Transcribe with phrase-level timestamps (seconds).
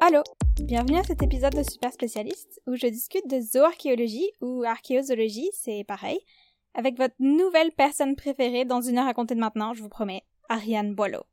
[0.00, 0.22] Allô,
[0.62, 5.84] bienvenue à cet épisode de Super Spécialiste où je discute de zooarchéologie ou archéozoologie, c'est
[5.84, 6.18] pareil,
[6.72, 10.22] avec votre nouvelle personne préférée dans une heure à compter de maintenant, je vous promets,
[10.48, 11.24] Ariane Boileau.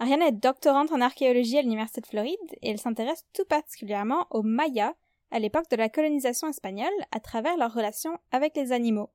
[0.00, 4.42] Ariane est doctorante en archéologie à l'Université de Floride et elle s'intéresse tout particulièrement aux
[4.42, 4.94] Mayas
[5.30, 9.10] à l'époque de la colonisation espagnole à travers leur relation avec les animaux.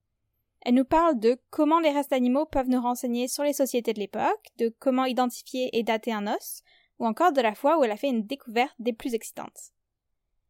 [0.66, 4.00] Elle nous parle de comment les restes animaux peuvent nous renseigner sur les sociétés de
[4.00, 6.64] l'époque, de comment identifier et dater un os,
[6.98, 9.72] ou encore de la fois où elle a fait une découverte des plus excitantes.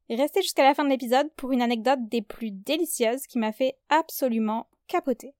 [0.10, 3.76] Restez jusqu'à la fin de l'épisode pour une anecdote des plus délicieuses qui m'a fait
[3.90, 5.36] absolument capoter.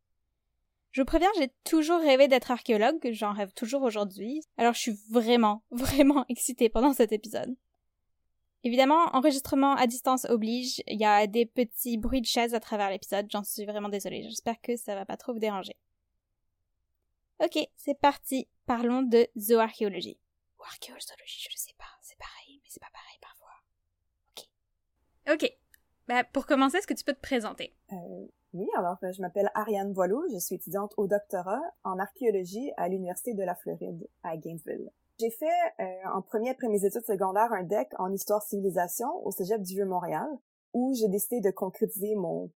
[0.92, 4.98] Je vous préviens, j'ai toujours rêvé d'être archéologue, j'en rêve toujours aujourd'hui, alors je suis
[5.10, 7.56] vraiment, vraiment excitée pendant cet épisode.
[8.66, 12.90] Évidemment, enregistrement à distance oblige, il y a des petits bruits de chaises à travers
[12.90, 15.78] l'épisode, j'en suis vraiment désolée, j'espère que ça va pas trop vous déranger.
[17.42, 20.18] Ok, c'est parti, parlons de zooarchéologie
[20.66, 23.52] archéologie, je sais pas, c'est pareil, mais c'est pas pareil parfois.
[24.38, 25.34] Ok.
[25.34, 25.58] Ok.
[26.08, 27.76] Bah, pour commencer, est-ce que tu peux te présenter?
[27.92, 32.88] Euh, oui, alors je m'appelle Ariane Boileau, je suis étudiante au doctorat en archéologie à
[32.88, 34.92] l'Université de la Floride à Gainesville.
[35.20, 35.46] J'ai fait
[35.80, 40.28] euh, en premier après mes études secondaires un DEC en histoire-civilisation au Cégep du Vieux-Montréal
[40.74, 42.52] où j'ai décidé de concrétiser mon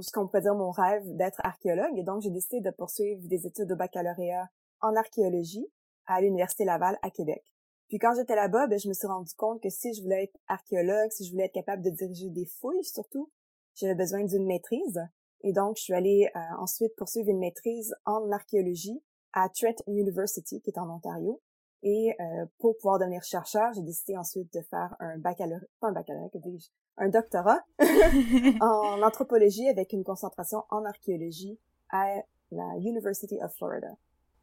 [0.00, 3.46] ce qu'on pourrait dire mon rêve d'être archéologue et donc j'ai décidé de poursuivre des
[3.46, 4.48] études de baccalauréat
[4.80, 5.66] en archéologie
[6.06, 7.42] à l'Université Laval à Québec.
[7.88, 10.38] Puis quand j'étais là-bas, ben, je me suis rendu compte que si je voulais être
[10.48, 13.30] archéologue, si je voulais être capable de diriger des fouilles surtout,
[13.74, 15.00] j'avais besoin d'une maîtrise.
[15.42, 20.60] Et donc, je suis allée euh, ensuite poursuivre une maîtrise en archéologie à Trent University,
[20.60, 21.40] qui est en Ontario.
[21.82, 25.92] Et euh, pour pouvoir devenir chercheur, j'ai décidé ensuite de faire un baccalauréat, pas un
[25.92, 27.60] baccalauréat, que dis-je, un doctorat
[28.60, 31.58] en anthropologie avec une concentration en archéologie
[31.90, 32.22] à
[32.52, 33.88] la University of Florida.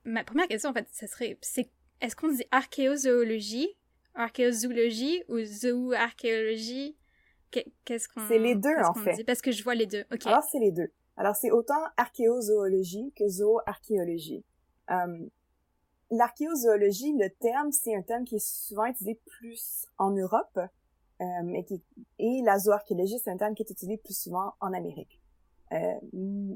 [0.03, 1.69] Ma première question, en fait, ce serait, c'est
[2.01, 3.69] est-ce qu'on dit archéozoologie,
[4.15, 6.97] archéozoologie ou zooarchéologie?
[7.51, 9.13] Qu'est-ce qu'on C'est les deux en fait.
[9.13, 9.23] Dit?
[9.23, 10.05] Parce que je vois les deux.
[10.11, 10.25] Ok.
[10.27, 10.91] Alors c'est les deux.
[11.17, 14.45] Alors c'est autant archéozoologie que zooarchéologie.
[14.91, 15.25] Euh,
[16.11, 20.59] L'archéozoologie, le terme, c'est un terme qui est souvent utilisé plus en Europe,
[21.21, 21.83] euh, et, qui,
[22.17, 25.21] et la zooarchéologie, c'est un terme qui est utilisé plus souvent en Amérique.
[25.71, 25.99] Euh,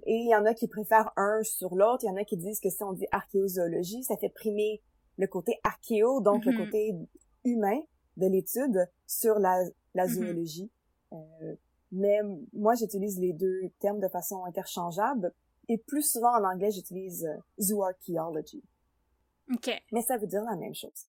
[0.06, 2.38] et il y en a qui préfèrent un sur l'autre, il y en a qui
[2.38, 4.82] disent que si on dit archéozoologie, ça fait primer
[5.18, 6.66] le côté archéo, donc le mm-hmm.
[6.66, 6.96] côté
[7.44, 7.80] humain
[8.18, 9.64] de l'étude sur la,
[9.94, 10.14] la mm-hmm.
[10.14, 10.72] zoologie.
[11.12, 11.56] Euh,
[11.92, 12.20] mais
[12.54, 15.32] moi, j'utilise les deux termes de façon interchangeable.
[15.70, 18.64] Et plus souvent en anglais, j'utilise euh, zooarchaeology.
[19.52, 19.70] OK.
[19.92, 21.08] Mais ça veut dire la même chose.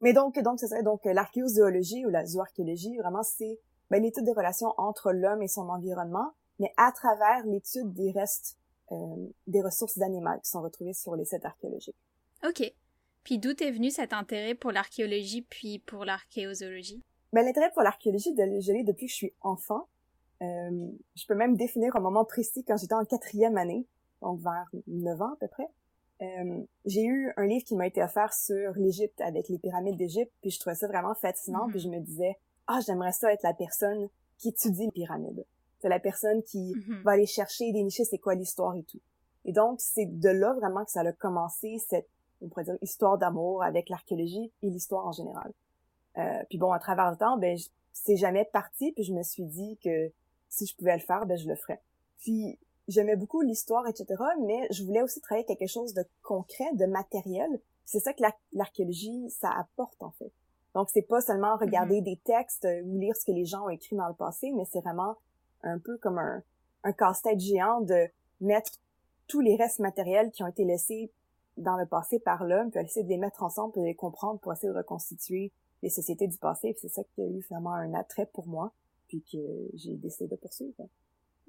[0.00, 3.58] Mais donc, donc, ce serait donc l'archéozoologie ou la zooarchéologie, vraiment, c'est
[3.90, 8.58] ben, l'étude des relations entre l'homme et son environnement, mais à travers l'étude des restes,
[8.92, 8.96] euh,
[9.46, 11.96] des ressources animales qui sont retrouvées sur les sites archéologiques.
[12.46, 12.72] OK.
[13.22, 17.02] Puis d'où est venu cet intérêt pour l'archéologie puis pour l'archéozoologie?
[17.32, 19.88] Ben, l'intérêt pour l'archéologie, je l'ai depuis que je suis enfant.
[20.42, 23.86] Euh, je peux même définir un moment précis quand j'étais en quatrième année,
[24.20, 25.66] donc vers 9 ans à peu près.
[26.24, 30.32] Euh, j'ai eu un livre qui m'a été offert sur l'Égypte avec les pyramides d'Égypte,
[30.40, 33.54] puis je trouvais ça vraiment fascinant, puis je me disais ah j'aimerais ça être la
[33.54, 34.08] personne
[34.38, 35.44] qui étudie les pyramides.
[35.80, 37.02] C'est la personne qui mm-hmm.
[37.02, 39.00] va aller chercher dénicher c'est quoi l'histoire et tout.
[39.44, 42.08] Et donc c'est de là vraiment que ça a commencé cette
[42.40, 45.52] on pourrait dire histoire d'amour avec l'archéologie et l'histoire en général.
[46.18, 47.56] Euh, puis bon, à travers le temps, ben
[47.92, 50.12] c'est jamais parti, puis je me suis dit que
[50.48, 51.80] si je pouvais le faire, ben je le ferais.
[52.18, 52.58] Puis
[52.88, 54.06] j'aimais beaucoup l'histoire, etc.,
[54.42, 57.60] mais je voulais aussi travailler quelque chose de concret, de matériel.
[57.84, 58.22] C'est ça que
[58.52, 60.32] l'archéologie, ça apporte en fait.
[60.74, 62.04] Donc c'est pas seulement regarder mm-hmm.
[62.04, 64.80] des textes ou lire ce que les gens ont écrit dans le passé, mais c'est
[64.80, 65.16] vraiment
[65.62, 66.42] un peu comme un,
[66.82, 68.08] un casse-tête géant de
[68.40, 68.72] mettre
[69.26, 71.10] tous les restes matériels qui ont été laissés
[71.56, 74.40] dans le passé par l'homme, puis essayer de les mettre ensemble, puis de les comprendre
[74.40, 75.52] pour essayer de reconstituer
[75.82, 76.76] les sociétés du passé.
[76.80, 78.72] C'est ça qui a eu vraiment un attrait pour moi,
[79.08, 79.38] puis que
[79.74, 80.74] j'ai décidé de poursuivre.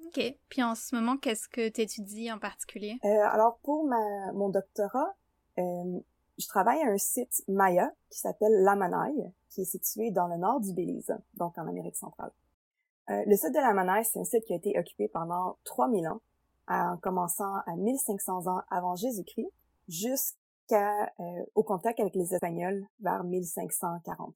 [0.06, 0.20] OK.
[0.48, 2.98] Puis en ce moment, qu'est-ce que tu étudies en particulier?
[3.04, 5.14] Euh, alors pour ma, mon doctorat,
[5.58, 6.00] euh,
[6.38, 10.60] je travaille à un site Maya qui s'appelle Lamanaï, qui est situé dans le nord
[10.60, 12.30] du Belize, donc en Amérique centrale.
[13.08, 16.20] Euh, le site de Lamanaï, c'est un site qui a été occupé pendant 3000 ans,
[16.68, 19.48] en commençant à 1500 ans avant Jésus-Christ,
[19.88, 24.34] jusqu'à euh, contact avec les Espagnols vers 1540.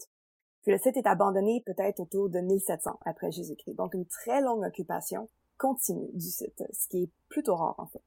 [0.62, 3.74] Puis le site est abandonné peut-être autour de 1700 après Jésus-Christ.
[3.74, 5.28] Donc une très longue occupation
[5.60, 8.02] continue du site, ce qui est plutôt rare en fait.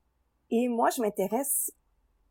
[0.49, 1.71] Et moi, je m'intéresse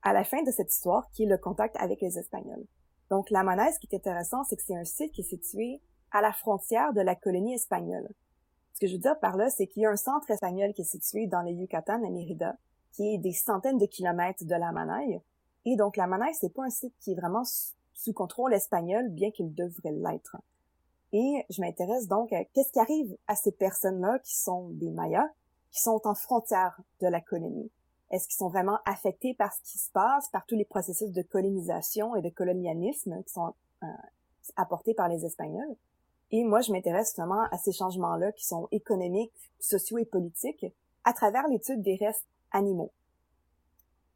[0.03, 2.67] à la fin de cette histoire qui est le contact avec les Espagnols.
[3.09, 5.81] Donc la Monnaie, ce qui est intéressant, c'est que c'est un site qui est situé
[6.11, 8.09] à la frontière de la colonie espagnole.
[8.75, 10.83] Ce que je veux dire par là, c'est qu'il y a un centre espagnol qui
[10.83, 12.57] est situé dans le Yucatan à Mérida,
[12.93, 15.21] qui est des centaines de kilomètres de la Manaille.
[15.65, 17.45] Et donc, la Manaille, c'est pas un site qui est vraiment
[17.95, 20.37] sous contrôle espagnol, bien qu'il devrait l'être.
[21.13, 25.29] Et je m'intéresse donc à qu'est-ce qui arrive à ces personnes-là qui sont des Mayas,
[25.71, 27.71] qui sont en frontière de la colonie.
[28.11, 31.23] Est-ce qu'ils sont vraiment affectés par ce qui se passe, par tous les processus de
[31.23, 33.87] colonisation et de colonialisme qui sont euh,
[34.57, 35.77] apportés par les Espagnols?
[36.31, 40.67] Et moi, je m'intéresse vraiment à ces changements-là qui sont économiques, sociaux et politiques
[41.05, 42.93] à travers l'étude des restes animaux.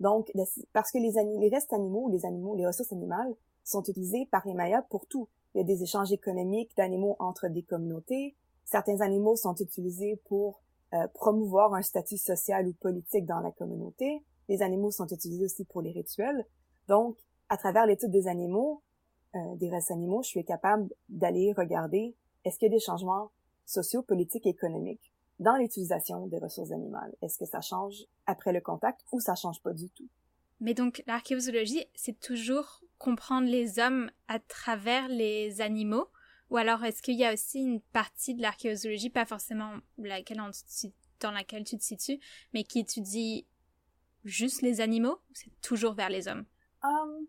[0.00, 0.30] Donc,
[0.72, 3.34] parce que les, restes animaux, les animaux, les ressources animales
[3.64, 5.28] sont utilisés par les Mayas pour tout.
[5.56, 8.36] Il y a des échanges économiques d'animaux entre des communautés.
[8.66, 10.60] Certains animaux sont utilisés pour
[10.92, 14.22] euh, promouvoir un statut social ou politique dans la communauté.
[14.50, 16.44] Les animaux sont utilisés aussi pour les rituels.
[16.88, 17.16] Donc,
[17.48, 18.82] à travers l'étude des animaux,
[19.34, 22.14] euh, des restes animaux, je suis capable d'aller regarder
[22.44, 23.30] est-ce qu'il y a des changements
[23.64, 27.14] sociaux, politiques économiques dans l'utilisation des ressources animales?
[27.22, 30.08] Est-ce que ça change après le contact ou ça change pas du tout?
[30.60, 36.08] Mais donc, l'archéologie, c'est toujours comprendre les hommes à travers les animaux?
[36.50, 40.40] Ou alors, est-ce qu'il y a aussi une partie de l'archéologie, pas forcément laquelle
[41.20, 42.20] dans laquelle tu te situes,
[42.52, 43.46] mais qui étudie
[44.24, 45.18] juste les animaux?
[45.30, 46.44] Ou c'est toujours vers les hommes?
[46.82, 47.26] Um,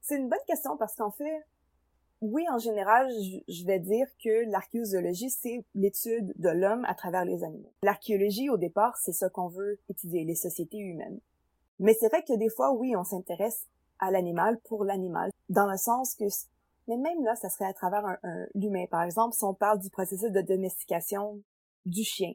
[0.00, 1.46] c'est une bonne question parce qu'en fait,
[2.20, 3.08] oui, en général,
[3.48, 7.72] je vais dire que l'archéologie, c'est l'étude de l'homme à travers les animaux.
[7.82, 11.20] L'archéologie, au départ, c'est ce qu'on veut étudier, les sociétés humaines.
[11.78, 13.66] Mais c'est vrai que des fois, oui, on s'intéresse
[13.98, 16.24] à l'animal pour l'animal, dans le sens que,
[16.88, 18.86] mais même là, ça serait à travers un, l'humain.
[18.90, 21.40] Par exemple, si on parle du processus de domestication
[21.84, 22.32] du chien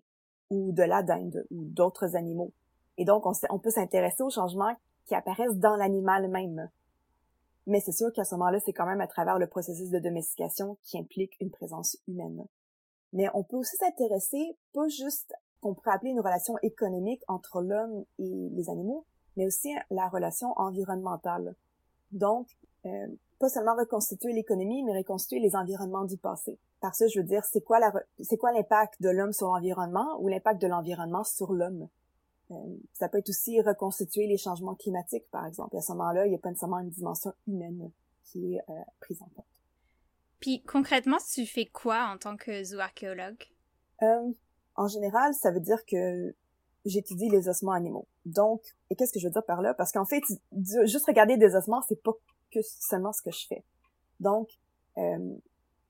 [0.50, 2.52] ou de la dinde ou d'autres animaux.
[2.98, 6.70] Et donc, on, on peut s'intéresser aux changements qui apparaissent dans l'animal même.
[7.68, 10.78] Mais c'est sûr qu'à ce moment-là, c'est quand même à travers le processus de domestication
[10.84, 12.46] qui implique une présence humaine.
[13.14, 18.04] Mais on peut aussi s'intéresser pas juste qu'on pourrait appeler une relation économique entre l'homme
[18.18, 19.06] et les animaux,
[19.38, 21.56] mais aussi la relation environnementale.
[22.12, 22.48] Donc,
[22.86, 23.07] euh,
[23.39, 26.60] pas seulement reconstituer l'économie, mais reconstituer les environnements du passé.
[26.80, 30.18] Par ça, je veux dire, c'est quoi la, c'est quoi l'impact de l'homme sur l'environnement
[30.19, 31.88] ou l'impact de l'environnement sur l'homme?
[32.51, 32.56] Euh,
[32.94, 35.75] ça peut être aussi reconstituer les changements climatiques, par exemple.
[35.78, 37.92] à ce moment-là, il n'y a pas nécessairement une dimension humaine
[38.24, 39.45] qui est euh, prise en compte.
[40.39, 43.44] Puis concrètement, tu fais quoi en tant que zooarchéologue?
[44.01, 44.31] Euh,
[44.75, 46.36] en général, ça veut dire que
[46.86, 48.07] j'étudie les ossements animaux.
[48.25, 49.74] Donc, et qu'est-ce que je veux dire par là?
[49.74, 50.24] Parce qu'en fait,
[50.83, 52.13] juste regarder des ossements, c'est pas
[52.51, 53.63] que seulement ce que je fais.
[54.19, 54.50] Donc,
[54.98, 55.36] euh,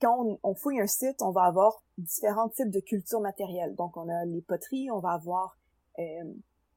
[0.02, 3.76] quand on, fouille un site, on va avoir différents types de cultures matérielles.
[3.76, 5.58] Donc, on a les poteries, on va avoir
[6.00, 6.34] euh,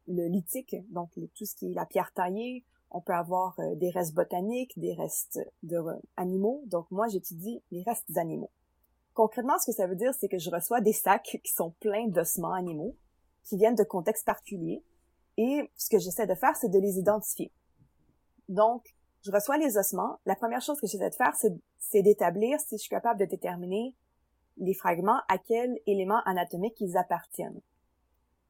[0.07, 2.65] le lithique, donc tout ce qui est la pierre taillée.
[2.91, 6.63] On peut avoir euh, des restes botaniques, des restes de euh, animaux.
[6.67, 8.51] Donc moi, j'étudie les restes animaux.
[9.15, 12.09] Concrètement, ce que ça veut dire, c'est que je reçois des sacs qui sont pleins
[12.09, 12.97] d'ossements animaux,
[13.45, 14.83] qui viennent de contextes particuliers.
[15.37, 17.53] Et ce que j'essaie de faire, c'est de les identifier.
[18.49, 18.95] Donc,
[19.25, 20.19] je reçois les ossements.
[20.27, 21.35] La première chose que j'essaie de faire,
[21.79, 23.95] c'est d'établir si je suis capable de déterminer
[24.59, 27.61] les fragments à quel élément anatomique ils appartiennent.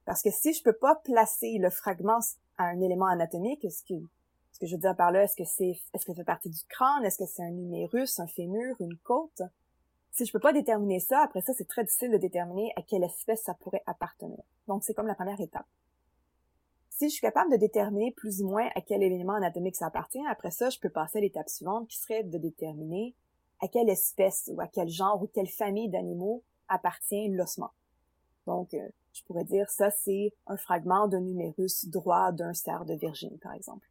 [0.05, 2.21] Parce que si je peux pas placer le fragment
[2.59, 3.95] à un élément anatomique, est-ce que,
[4.53, 6.51] ce que je veux dire par là, est-ce que c'est, est-ce que ça fait partie
[6.51, 9.43] du crâne, est-ce que c'est un numérus, un fémur, une côte?
[10.15, 13.03] Si je peux pas déterminer ça, après ça, c'est très difficile de déterminer à quelle
[13.03, 14.39] espèce ça pourrait appartenir.
[14.69, 15.67] Donc, c'est comme la première étape.
[16.89, 20.25] Si je suis capable de déterminer plus ou moins à quel élément anatomique ça appartient,
[20.31, 23.17] après ça, je peux passer à l'étape suivante qui serait de déterminer
[23.61, 27.73] à quelle espèce ou à quel genre ou quelle famille d'animaux appartient l'ossement.
[28.47, 32.95] Donc, euh, je pourrais dire ça c'est un fragment d'un numérus droit d'un cerf de
[32.95, 33.89] Virginie, par exemple.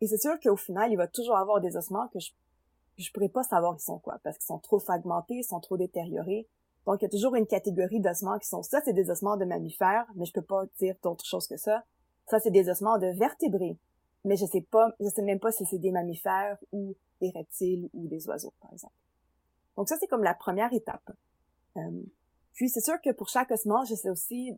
[0.00, 2.30] Et c'est sûr qu'au final, il va toujours avoir des ossements que je
[2.98, 5.76] je pourrais pas savoir ils sont quoi, parce qu'ils sont trop fragmentés, ils sont trop
[5.76, 6.48] détériorés.
[6.86, 9.44] Donc, il y a toujours une catégorie d'ossements qui sont ça, c'est des ossements de
[9.44, 11.84] mammifères, mais je peux pas dire d'autre chose que ça.
[12.26, 13.78] Ça, c'est des ossements de vertébrés.
[14.24, 17.88] Mais je sais pas, je sais même pas si c'est des mammifères ou des reptiles
[17.94, 18.94] ou des oiseaux, par exemple.
[19.76, 21.10] Donc ça, c'est comme la première étape.
[21.76, 22.02] Euh,
[22.54, 24.52] puis c'est sûr que pour chaque ossement, j'essaie aussi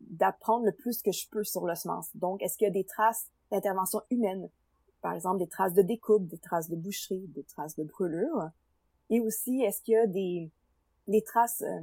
[0.00, 2.08] d'apprendre le plus que je peux sur l'ossemence.
[2.14, 4.48] Donc, est-ce qu'il y a des traces d'intervention humaine?
[5.04, 8.48] Par exemple, des traces de découpe, des traces de boucherie, des traces de brûlure.
[9.10, 10.50] Et aussi, est-ce qu'il y a des,
[11.08, 11.80] des traces euh,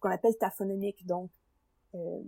[0.00, 1.30] qu'on appelle taphonomiques, donc
[1.94, 2.22] euh,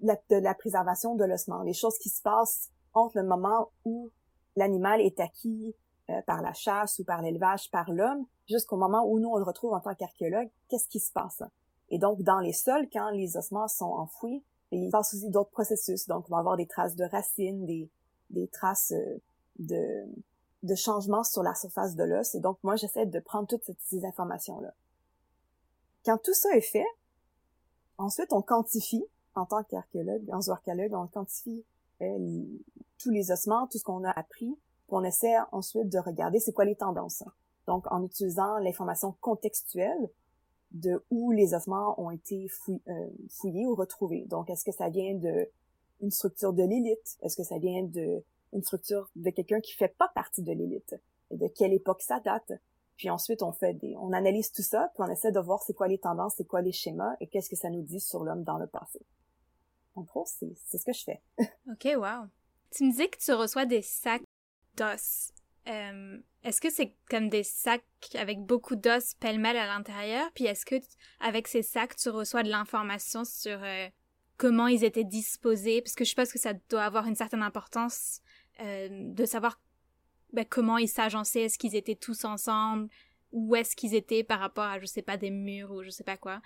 [0.00, 4.10] la, de la préservation de l'ossement, les choses qui se passent entre le moment où
[4.56, 5.76] l'animal est acquis
[6.08, 9.44] euh, par la chasse ou par l'élevage par l'homme, jusqu'au moment où nous on le
[9.44, 11.42] retrouve en tant qu'archéologue, qu'est-ce qui se passe?
[11.90, 16.06] Et donc, dans les sols, quand les ossements sont enfouis, il passe aussi d'autres processus.
[16.06, 17.90] Donc, on va avoir des traces de racines, des,
[18.30, 19.20] des traces euh,
[19.58, 20.06] de,
[20.76, 22.34] changements sur la surface de l'os.
[22.34, 24.74] Et donc, moi, j'essaie de prendre toutes ces informations-là.
[26.04, 26.86] Quand tout ça est fait,
[27.98, 31.64] ensuite, on quantifie, en tant qu'archéologue, en zooarchéologue, on quantifie
[32.02, 32.44] euh,
[32.98, 34.56] tous les ossements, tout ce qu'on a appris,
[34.86, 37.22] puis on essaie ensuite de regarder c'est quoi les tendances.
[37.66, 40.10] Donc, en utilisant l'information contextuelle
[40.72, 44.26] de où les ossements ont été euh, fouillés ou retrouvés.
[44.26, 45.48] Donc, est-ce que ça vient de
[46.00, 47.16] une structure de l'élite?
[47.22, 48.22] Est-ce que ça vient de
[48.54, 50.94] une structure de quelqu'un qui fait pas partie de l'élite?
[51.30, 52.52] De quelle époque ça date?
[52.96, 55.88] Puis ensuite, on fait on analyse tout ça, puis on essaie de voir c'est quoi
[55.88, 58.58] les tendances, c'est quoi les schémas, et qu'est-ce que ça nous dit sur l'homme dans
[58.58, 59.00] le passé.
[59.96, 61.22] En gros, c'est, c'est ce que je fais.
[61.70, 62.28] ok, wow.
[62.70, 64.22] Tu me dis que tu reçois des sacs
[64.76, 65.32] d'os.
[65.66, 67.84] Euh, est-ce que c'est comme des sacs
[68.14, 70.30] avec beaucoup d'os pêle-mêle à l'intérieur?
[70.34, 70.76] Puis est-ce que
[71.20, 73.88] avec ces sacs, tu reçois de l'information sur euh,
[74.36, 75.80] comment ils étaient disposés?
[75.80, 78.20] Parce que je pense que ça doit avoir une certaine importance
[78.60, 79.60] euh, de savoir
[80.32, 82.88] ben, comment ils s'agençaient, est-ce qu'ils étaient tous ensemble,
[83.32, 86.04] où est-ce qu'ils étaient par rapport à, je sais pas, des murs ou je sais
[86.04, 86.40] pas quoi.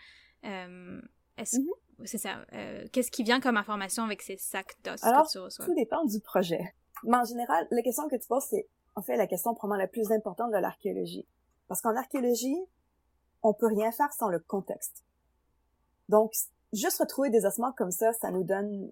[0.45, 1.01] Euh,
[1.37, 2.05] est-ce mm-hmm.
[2.05, 2.45] C'est ça.
[2.53, 5.65] Euh, qu'est-ce qui vient comme information avec ces sacs d'os que tu reçois?
[5.65, 6.75] tout dépend du projet.
[7.05, 9.89] Mais en général, la question que tu poses, c'est en fait la question probablement la
[9.89, 11.27] plus importante de l'archéologie.
[11.67, 12.57] Parce qu'en archéologie,
[13.43, 15.05] on peut rien faire sans le contexte.
[16.09, 16.33] Donc,
[16.73, 18.91] juste retrouver des ossements comme ça, ça nous donne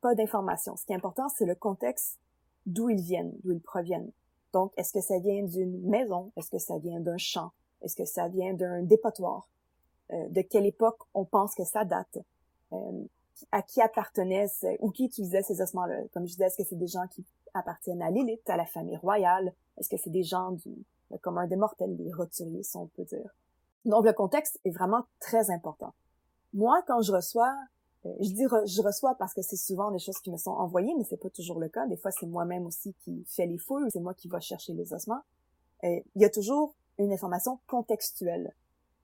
[0.00, 0.76] pas d'informations.
[0.76, 2.18] Ce qui est important, c'est le contexte
[2.66, 4.10] d'où ils viennent, d'où ils proviennent.
[4.52, 6.32] Donc, est-ce que ça vient d'une maison?
[6.36, 7.52] Est-ce que ça vient d'un champ?
[7.82, 9.48] Est-ce que ça vient d'un dépotoir?
[10.12, 12.18] Euh, de quelle époque on pense que ça date?
[12.72, 13.04] Euh,
[13.52, 14.46] à qui appartenaient
[14.80, 16.02] ou qui utilisait ces ossements-là?
[16.12, 18.96] Comme je disais, est-ce que c'est des gens qui appartiennent à l'élite, à la famille
[18.96, 19.54] royale?
[19.78, 20.84] Est-ce que c'est des gens du
[21.22, 23.30] commun des mortels, des roturiers, si on peut dire?
[23.84, 25.94] Donc, le contexte est vraiment très important.
[26.52, 30.18] Moi, quand je reçois euh, je dis je reçois parce que c'est souvent des choses
[30.18, 31.86] qui me sont envoyées, mais c'est pas toujours le cas.
[31.86, 34.92] Des fois, c'est moi-même aussi qui fais les fouilles, c'est moi qui va chercher les
[34.92, 35.20] ossements.
[35.84, 38.54] Euh, il y a toujours une information contextuelle.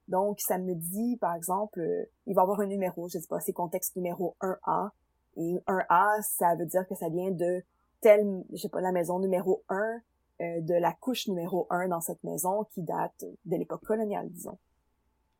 [0.07, 3.27] Donc, ça me dit, par exemple, euh, il va y avoir un numéro, je sais
[3.27, 4.91] pas, c'est contexte numéro 1A.
[5.35, 7.63] Et 1A, ça veut dire que ça vient de
[8.01, 10.01] telle, je sais pas, la maison numéro 1,
[10.39, 14.59] de la couche numéro 1 dans cette maison qui date de l'époque coloniale, disons.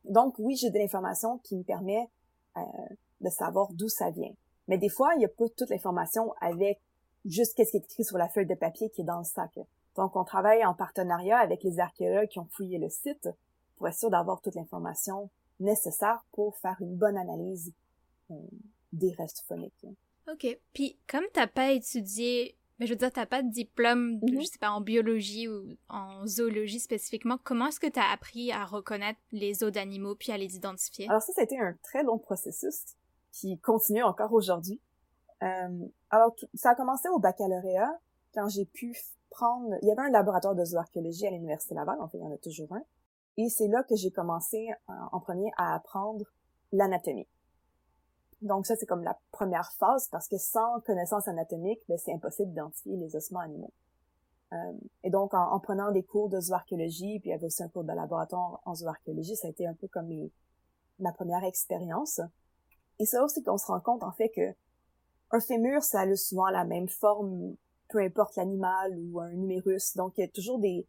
[0.04, 2.10] Donc, oui, j'ai de l'information qui me permet
[3.20, 4.32] de savoir d'où ça vient.
[4.68, 6.80] Mais des fois, il n'y a pas toute l'information avec
[7.24, 9.58] juste qu'est-ce qui est écrit sur la feuille de papier qui est dans le sac.
[9.96, 13.28] Donc, on travaille en partenariat avec les archéologues qui ont fouillé le site
[13.76, 17.72] pour être sûr d'avoir toute l'information nécessaire pour faire une bonne analyse
[18.30, 18.34] euh,
[18.92, 19.86] des restes phoniques.
[20.30, 20.46] OK.
[20.72, 24.40] Puis, comme t'as pas étudié, mais je veux dire, t'as pas de diplôme, mm-hmm.
[24.40, 28.64] je sais pas, en biologie ou en zoologie spécifiquement, comment est-ce que t'as appris à
[28.64, 31.08] reconnaître les os d'animaux puis à les identifier?
[31.08, 32.84] Alors ça, ça a été un très long processus
[33.38, 34.80] qui continue encore aujourd'hui.
[35.42, 37.98] Euh, alors, ça a commencé au baccalauréat,
[38.34, 38.96] quand j'ai pu
[39.30, 39.74] prendre...
[39.82, 42.32] Il y avait un laboratoire de zooarchéologie à l'Université Laval, en fait, il y en
[42.32, 42.82] a toujours un.
[43.36, 46.24] Et c'est là que j'ai commencé euh, en premier à apprendre
[46.72, 47.28] l'anatomie.
[48.42, 52.50] Donc ça, c'est comme la première phase, parce que sans connaissance anatomique, ben, c'est impossible
[52.50, 53.72] d'identifier les ossements animaux.
[54.52, 54.72] Euh,
[55.04, 57.84] et donc, en, prenant des cours de zooarchéologie, puis il y avait aussi un cours
[57.84, 60.10] de laboratoire en zooarchéologie, ça a été un peu comme
[60.98, 62.20] ma première expérience.
[62.98, 64.54] Et c'est aussi qu'on se rend compte, en fait, que
[65.30, 67.56] un fémur, ça a souvent la même forme,
[67.88, 69.94] peu importe l'animal ou un numérus.
[69.96, 70.86] Donc, il y a toujours des...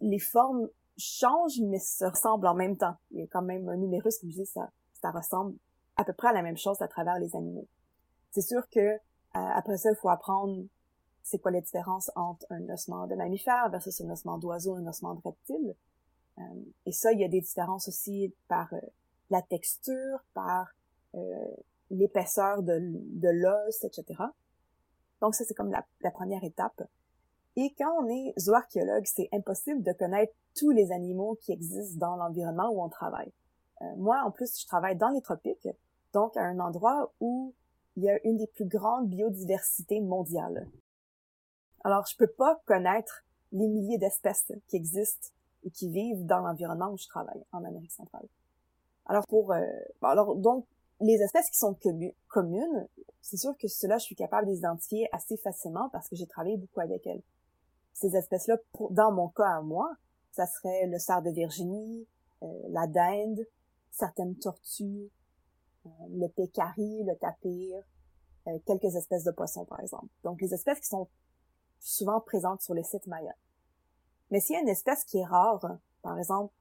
[0.00, 2.96] Les formes changent, mais se ressemblent en même temps.
[3.10, 5.56] Il y a quand même un numérus, comme je dis, ça, ça ressemble
[5.96, 7.68] à peu près à la même chose à travers les animaux.
[8.30, 8.98] C'est sûr que euh,
[9.32, 10.64] après ça, il faut apprendre
[11.22, 15.14] c'est quoi la différence entre un ossement de mammifère versus un ossement d'oiseau, un ossement
[15.14, 15.74] de reptile.
[16.38, 16.42] Euh,
[16.86, 18.80] et ça, il y a des différences aussi par euh,
[19.30, 20.68] la texture, par
[21.90, 24.22] l'épaisseur de, de l'os, etc.
[25.20, 26.82] Donc ça, c'est comme la, première étape.
[27.56, 32.16] Et quand on est zooarchéologue, c'est impossible de connaître tous les animaux qui existent dans
[32.16, 33.32] l'environnement où on travaille.
[33.82, 35.68] Euh, moi, en plus, je travaille dans les tropiques,
[36.12, 37.54] donc à un endroit où
[37.96, 40.68] il y a une des plus grandes biodiversités mondiales.
[41.82, 45.28] Alors, je peux pas connaître les milliers d'espèces qui existent
[45.64, 48.26] et qui vivent dans l'environnement où je travaille en Amérique centrale.
[49.06, 49.64] Alors pour euh,
[50.02, 50.66] alors donc
[51.00, 51.76] les espèces qui sont
[52.28, 52.88] communes,
[53.20, 56.26] c'est sûr que cela, je suis capable de les identifier assez facilement parce que j'ai
[56.26, 57.22] travaillé beaucoup avec elles.
[57.92, 58.56] Ces espèces-là,
[58.90, 59.88] dans mon cas à moi,
[60.32, 62.06] ça serait le cerf de Virginie,
[62.42, 63.46] euh, la dinde,
[63.90, 65.10] certaines tortues,
[65.86, 67.82] euh, le pécari, le tapir,
[68.46, 70.08] euh, quelques espèces de poissons, par exemple.
[70.22, 71.08] Donc, les espèces qui sont
[71.80, 73.34] souvent présentes sur les sites mayas.
[74.30, 76.52] Mais s'il y a une espèce qui est rare, par exemple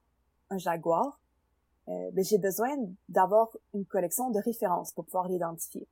[0.50, 1.20] un jaguar,
[1.90, 2.70] euh, ben, j'ai besoin
[3.10, 5.88] d'avoir une collection de références pour pouvoir l'identifier.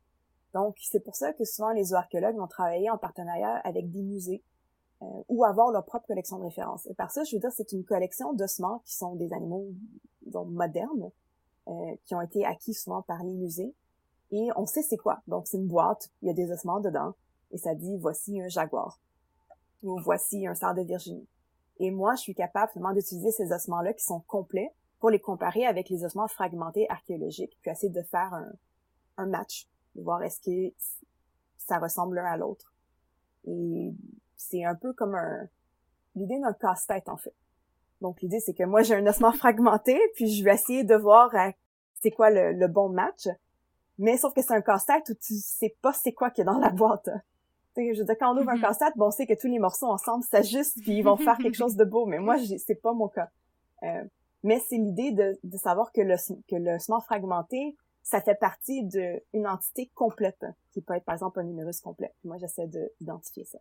[0.54, 4.44] Donc, c'est pour ça que souvent les archéologues vont travailler en partenariat avec des musées
[5.02, 6.86] euh, ou avoir leur propre collection de références.
[6.88, 9.68] Et par ça, je veux dire, c'est une collection d'ossements qui sont des animaux
[10.48, 11.12] modernes,
[11.68, 13.74] euh, qui ont été acquis souvent par les musées.
[14.32, 15.22] et on sait c'est quoi.
[15.28, 17.14] Donc c'est une boîte, il y a des ossements dedans
[17.52, 19.00] et ça dit voici un jaguar
[19.84, 21.28] ou voici un cerf de Virginie.
[21.80, 25.66] Et moi, je suis capable vraiment d'utiliser ces ossements-là qui sont complets pour les comparer
[25.66, 28.52] avec les ossements fragmentés archéologiques, puis essayer de faire un,
[29.18, 30.74] un match, de voir est-ce que
[31.58, 32.74] ça ressemble l'un à l'autre.
[33.46, 33.94] Et
[34.36, 35.48] c'est un peu comme un
[36.16, 37.34] l'idée d'un casse-tête en fait.
[38.02, 41.34] Donc l'idée c'est que moi j'ai un ossement fragmenté, puis je vais essayer de voir
[41.36, 41.52] euh,
[42.02, 43.28] c'est quoi le, bon match.
[43.98, 46.60] Mais sauf que c'est un casse-tête où tu sais pas c'est quoi qui est dans
[46.60, 47.10] la boîte.
[47.76, 48.62] sais, je veux dire, quand on ouvre un mm-hmm.
[48.62, 51.56] casse-tête, bon, on sait que tous les morceaux ensemble s'ajustent puis ils vont faire quelque
[51.58, 52.06] chose de beau.
[52.06, 53.30] Mais moi, c'est pas mon cas.
[53.84, 54.04] Euh,
[54.46, 56.16] mais c'est l'idée de, de savoir que le
[56.48, 61.44] que l'ossement fragmenté, ça fait partie d'une entité complète, qui peut être par exemple un
[61.44, 62.14] numérus complet.
[62.24, 63.58] moi, j'essaie d'identifier ça.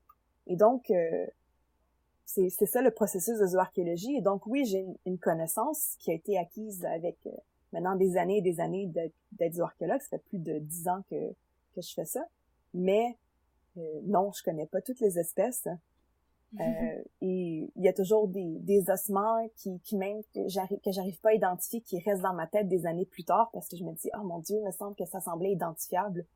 [0.47, 1.26] Et donc, euh,
[2.26, 4.14] c'est ça le processus de zooarchéologie.
[4.17, 7.31] Et donc, oui, j'ai une, connaissance qui a été acquise avec euh,
[7.73, 8.87] maintenant des années et des années
[9.33, 10.03] d'être zooarchéologue.
[10.03, 11.31] Ça fait plus de dix ans que,
[11.75, 12.26] que je fais ça.
[12.75, 13.17] Mais
[13.79, 15.67] euh, non, je connais pas toutes les espèces.
[16.61, 19.99] Euh, et il y a toujours des, ossements qui, qui
[20.34, 23.68] que j'arrive pas à identifier qui restent dans ma tête des années plus tard parce
[23.68, 26.26] que je me dis oh mon dieu il me semble que ça semblait identifiable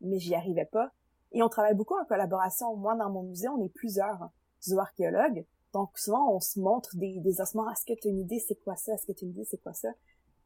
[0.00, 0.90] mais j'y arrivais pas.
[1.32, 2.76] Et on travaille beaucoup en collaboration.
[2.76, 4.30] Moi dans mon musée on est plusieurs
[4.62, 7.70] zooarchéologues donc souvent on se montre des, des ossements.
[7.70, 8.94] Est-ce que tu as une idée c'est quoi ça?
[8.94, 9.88] Est-ce que tu as une idée c'est quoi ça?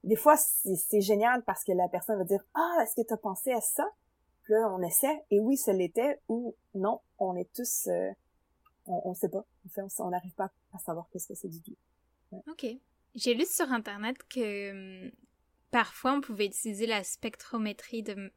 [0.03, 3.19] Des fois c'est génial parce que la personne va dire ah est-ce que tu as
[3.19, 3.87] pensé à ça?
[4.43, 5.25] Puis là on essaie.
[5.31, 8.11] Et oui ça l'était ou non on est tous euh,
[8.91, 9.45] on, ne sait pas.
[9.99, 11.77] on n'arrive pas à savoir qu'est-ce que c'est du tout.
[12.49, 12.67] Ok.
[13.15, 15.11] J'ai lu sur internet que hum,
[15.71, 18.33] parfois on pouvait utiliser la spectrométrie de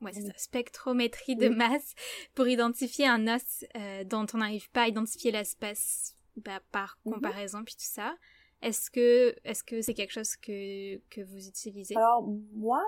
[0.00, 1.94] ouais, spectrométrie de masse
[2.34, 7.14] pour identifier un os euh, dont on n'arrive pas à identifier l'espèce bah, par mhm.
[7.14, 8.14] comparaison puis tout ça.
[8.62, 11.96] Est-ce que est-ce que c'est quelque chose que, que vous utilisez?
[11.96, 12.82] Alors moi,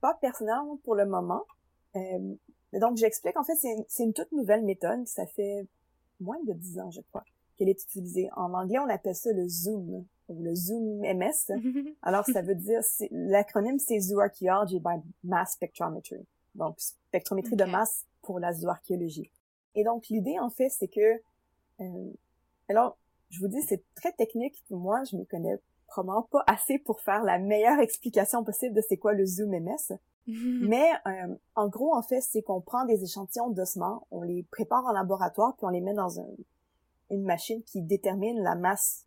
[0.00, 1.44] pas personnellement pour le moment.
[1.96, 2.34] Euh,
[2.72, 3.56] donc j'explique en fait
[3.88, 5.06] c'est une toute nouvelle méthode.
[5.06, 5.66] Ça fait
[6.20, 7.24] moins de 10 ans, je crois,
[7.56, 8.28] qu'elle est utilisée.
[8.36, 11.52] En anglais, on appelle ça le Zoom, ou le Zoom MS.
[12.02, 16.26] Alors, ça veut dire, l'acronyme, c'est Zooarchaeology by Mass Spectrometry.
[16.54, 19.30] Donc, spectrométrie de masse pour la zooarchéologie.
[19.74, 21.20] Et donc, l'idée, en fait, c'est que,
[21.80, 22.10] euh,
[22.68, 22.98] alors,
[23.30, 24.64] je vous dis, c'est très technique.
[24.70, 28.96] Moi, je m'y connais probablement pas assez pour faire la meilleure explication possible de c'est
[28.96, 29.96] quoi le Zoom MS.
[30.28, 34.84] Mais euh, en gros, en fait, c'est qu'on prend des échantillons d'ossements, on les prépare
[34.84, 36.20] en laboratoire, puis on les met dans
[37.10, 39.06] une machine qui détermine la masse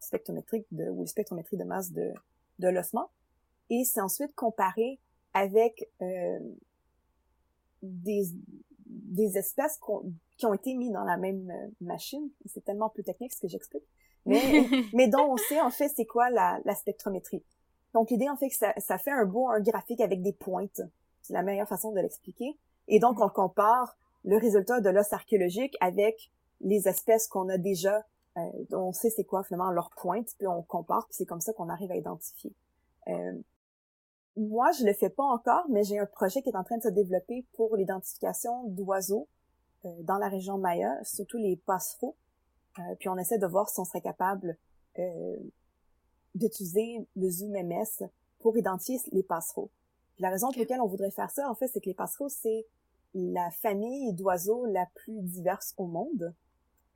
[0.00, 2.12] spectrométrique de, ou spectrométrie de masse de,
[2.58, 3.10] de l'ossement.
[3.68, 4.98] Et c'est ensuite comparé
[5.34, 6.38] avec euh,
[7.82, 8.24] des,
[8.86, 9.78] des espèces
[10.38, 12.30] qui ont été mis dans la même euh, machine.
[12.46, 13.84] C'est tellement plus technique ce que j'explique.
[14.24, 17.44] Mais, mais dont on sait en fait c'est quoi la, la spectrométrie.
[17.96, 20.82] Donc l'idée en fait que ça, ça fait un beau un graphique avec des pointes.
[21.22, 22.58] C'est la meilleure façon de l'expliquer.
[22.88, 26.30] Et donc on compare le résultat de l'os archéologique avec
[26.60, 28.04] les espèces qu'on a déjà,
[28.36, 31.54] euh, on sait c'est quoi finalement leurs pointes, puis on compare, puis c'est comme ça
[31.54, 32.52] qu'on arrive à identifier.
[33.08, 33.32] Euh,
[34.36, 36.82] moi, je le fais pas encore, mais j'ai un projet qui est en train de
[36.82, 39.26] se développer pour l'identification d'oiseaux
[39.86, 42.14] euh, dans la région Maya, surtout les passereaux.
[42.78, 44.58] Euh, puis on essaie de voir si on serait capable
[44.98, 45.36] euh,
[46.36, 49.70] d'utiliser le zoom MS pour identifier les passereaux.
[50.18, 52.66] la raison pour laquelle on voudrait faire ça, en fait, c'est que les passereaux, c'est
[53.14, 56.34] la famille d'oiseaux la plus diverse au monde.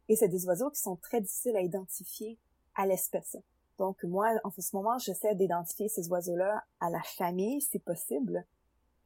[0.08, 2.38] Et c'est des oiseaux qui sont très difficiles à identifier
[2.74, 3.36] à l'espèce.
[3.78, 8.44] Donc moi, en ce moment, j'essaie d'identifier ces oiseaux-là à la famille, si possible,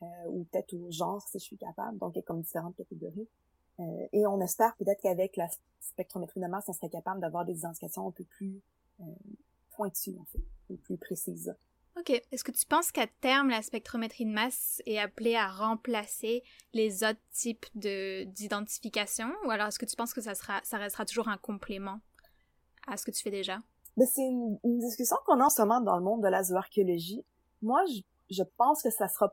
[0.02, 1.98] euh, ou peut-être au genre, si je suis capable.
[1.98, 3.28] Donc il y a comme différentes catégories.
[3.80, 5.48] Euh, et on espère peut-être qu'avec la
[5.80, 8.60] spectrométrie de masse, on serait capable d'avoir des identifications un peu plus
[9.00, 9.04] euh,
[9.76, 11.54] pointue, en fait, plus précise.
[11.96, 12.10] OK.
[12.10, 17.04] Est-ce que tu penses qu'à terme, la spectrométrie de masse est appelée à remplacer les
[17.04, 19.32] autres types de, d'identification?
[19.46, 22.00] Ou alors est-ce que tu penses que ça, sera, ça restera toujours un complément
[22.88, 23.58] à ce que tu fais déjà?
[23.96, 27.24] Ben, c'est une, discussion qu'on a en ce moment dans le monde de la zooarchéologie.
[27.62, 29.32] Moi, je, je pense que ça sera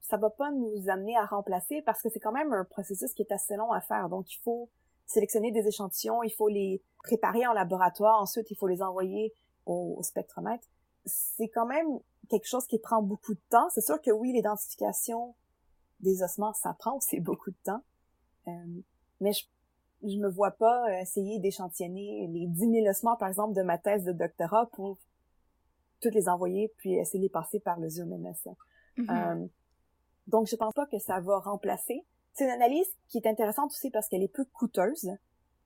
[0.00, 3.20] ça va pas nous amener à remplacer parce que c'est quand même un processus qui
[3.20, 4.08] est assez long à faire.
[4.08, 4.70] Donc, il faut
[5.06, 9.34] sélectionner des échantillons, il faut les préparer en laboratoire, ensuite, il faut les envoyer
[9.68, 10.66] au, spectromètre,
[11.04, 13.68] c'est quand même quelque chose qui prend beaucoup de temps.
[13.70, 15.34] C'est sûr que oui, l'identification
[16.00, 17.82] des ossements, ça prend aussi beaucoup de temps.
[18.48, 18.80] Euh,
[19.20, 19.44] mais je,
[20.02, 24.04] je me vois pas essayer d'échantillonner les 10 000 ossements, par exemple, de ma thèse
[24.04, 24.98] de doctorat pour
[26.00, 28.54] toutes les envoyer puis essayer de les passer par le Zoom MS.
[28.96, 29.42] Mm-hmm.
[29.42, 29.46] euh,
[30.28, 32.04] donc, je pense pas que ça va remplacer.
[32.34, 35.10] C'est une analyse qui est intéressante aussi parce qu'elle est peu coûteuse.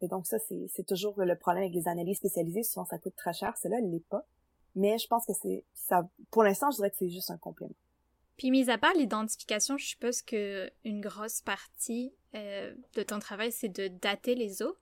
[0.02, 2.62] Et donc ça, c'est toujours le problème avec les analyses spécialisées.
[2.62, 3.56] Souvent, ça coûte très cher.
[3.56, 4.26] Celle-là, elle l'est pas.
[4.74, 6.08] Mais je pense que c'est ça.
[6.30, 7.74] Pour l'instant, je dirais que c'est juste un complément.
[8.36, 13.52] Puis, mis à part l'identification, je suppose que une grosse partie euh, de ton travail,
[13.52, 14.74] c'est de dater les os.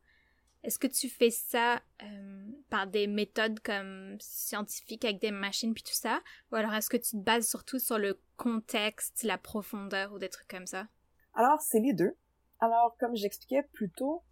[0.62, 5.82] Est-ce que tu fais ça euh, par des méthodes comme scientifiques avec des machines puis
[5.82, 6.20] tout ça,
[6.52, 10.28] ou alors est-ce que tu te bases surtout sur le contexte, la profondeur ou des
[10.28, 10.86] trucs comme ça?
[11.32, 12.14] Alors c'est les deux.
[12.58, 14.22] Alors comme j'expliquais plus tôt,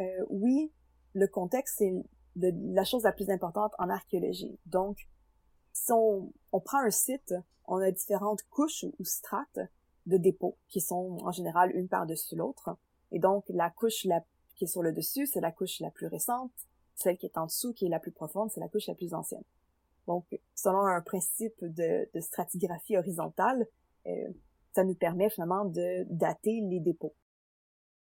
[0.00, 0.72] euh, oui,
[1.14, 1.92] le contexte c'est
[2.36, 4.58] la chose la plus importante en archéologie.
[4.66, 5.08] Donc
[5.72, 7.34] si on, on prend un site,
[7.66, 9.60] on a différentes couches ou strates
[10.06, 12.76] de dépôts qui sont en général une par-dessus l'autre.
[13.12, 14.24] Et donc, la couche la,
[14.56, 16.52] qui est sur le dessus, c'est la couche la plus récente.
[16.94, 19.14] Celle qui est en dessous, qui est la plus profonde, c'est la couche la plus
[19.14, 19.44] ancienne.
[20.06, 23.66] Donc, selon un principe de, de stratigraphie horizontale,
[24.06, 24.30] euh,
[24.72, 27.14] ça nous permet finalement de dater les dépôts.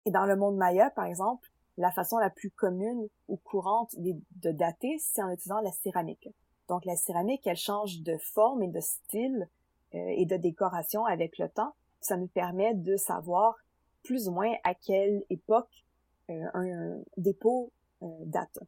[0.04, 4.50] Et dans le monde maya, par exemple, la façon la plus commune ou courante de
[4.52, 6.28] dater, c'est en utilisant la céramique.
[6.68, 9.48] Donc la céramique, elle change de forme et de style
[9.94, 11.74] euh, et de décoration avec le temps.
[12.00, 13.54] Ça nous permet de savoir
[14.02, 15.84] plus ou moins à quelle époque
[16.30, 17.70] euh, un, dépôt
[18.02, 18.58] euh, date.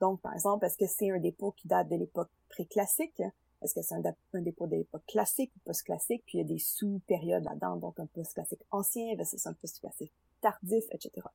[0.00, 3.22] Donc, par exemple, est-ce que c'est un dépôt qui date de l'époque préclassique?
[3.62, 6.22] Est-ce que c'est un, dépôt de l'époque classique ou post-classique?
[6.26, 10.84] Puis il y a des sous-périodes là-dedans, donc un post-classique ancien versus un post-classique tardif,
[10.92, 11.26] etc.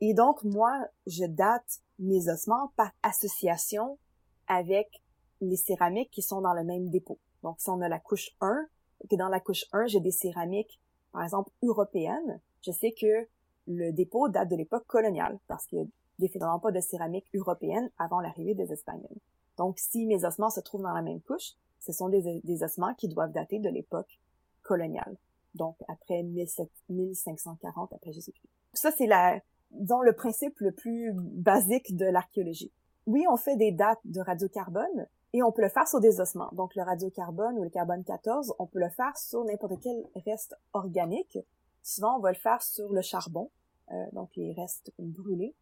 [0.00, 3.98] Et donc, moi, je date mes ossements par association
[4.46, 5.02] avec
[5.40, 7.18] les céramiques qui sont dans le même dépôt.
[7.42, 8.66] Donc, si on a la couche 1,
[9.02, 10.80] et que dans la couche 1, j'ai des céramiques,
[11.12, 13.28] par exemple, européennes, je sais que
[13.66, 17.90] le dépôt date de l'époque coloniale, parce qu'il n'y a définitivement pas de céramique européenne
[17.98, 19.18] avant l'arrivée des Espagnols.
[19.56, 22.94] Donc, si mes ossements se trouvent dans la même couche, ce sont des, des ossements
[22.94, 24.20] qui doivent dater de l'époque
[24.62, 25.16] coloniale.
[25.54, 28.55] Donc, après 1540 après Jésus-Christ.
[28.76, 32.72] Ça, c'est la, disons, le principe le plus basique de l'archéologie.
[33.06, 36.50] Oui, on fait des dates de radiocarbone et on peut le faire sur des ossements.
[36.52, 40.56] Donc, le radiocarbone ou le carbone 14, on peut le faire sur n'importe quel reste
[40.72, 41.38] organique.
[41.82, 43.50] Souvent, on va le faire sur le charbon,
[43.92, 45.54] euh, donc les restes brûlés.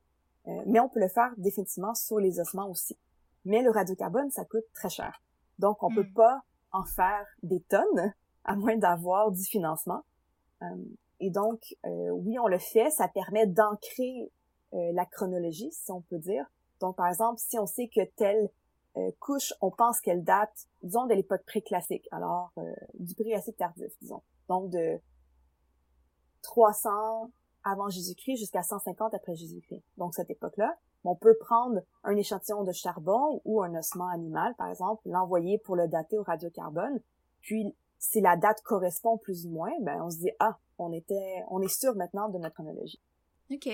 [0.46, 2.96] Euh, mais on peut le faire définitivement sur les ossements aussi.
[3.44, 5.22] Mais le radiocarbone, ça coûte très cher.
[5.58, 6.14] Donc, on peut hmm.
[6.14, 10.02] pas en faire des tonnes, à moins d'avoir du financement.
[10.62, 10.66] Euh,
[11.24, 12.90] et donc, euh, oui, on le fait.
[12.90, 14.30] Ça permet d'ancrer
[14.74, 16.44] euh, la chronologie, si on peut dire.
[16.80, 18.50] Donc, par exemple, si on sait que telle
[18.98, 22.52] euh, couche, on pense qu'elle date, disons, de l'époque préclassique, alors
[22.92, 24.22] du assez tardif, disons.
[24.50, 25.00] Donc, de
[26.42, 27.30] 300
[27.64, 29.82] avant Jésus-Christ jusqu'à 150 après Jésus-Christ.
[29.96, 34.68] Donc, cette époque-là, on peut prendre un échantillon de charbon ou un ossement animal, par
[34.68, 37.00] exemple, l'envoyer pour le dater au radiocarbone,
[37.40, 41.42] puis si la date correspond plus ou moins, ben on se dit ah, on était,
[41.48, 43.00] on est sûr maintenant de notre chronologie.
[43.50, 43.68] Ok.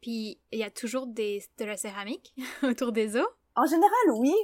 [0.00, 3.28] Puis il y a toujours des de la céramique autour des eaux.
[3.56, 4.34] En général, oui.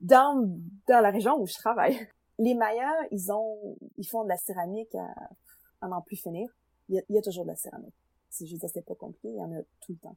[0.00, 4.36] Dans dans la région où je travaille, les Mayas, ils ont, ils font de la
[4.36, 6.48] céramique à, n'en plus finir.
[6.88, 7.94] Il y, a, toujours de la céramique.
[8.30, 10.16] C'est juste, c'est pas compliqué, il y en a tout le temps.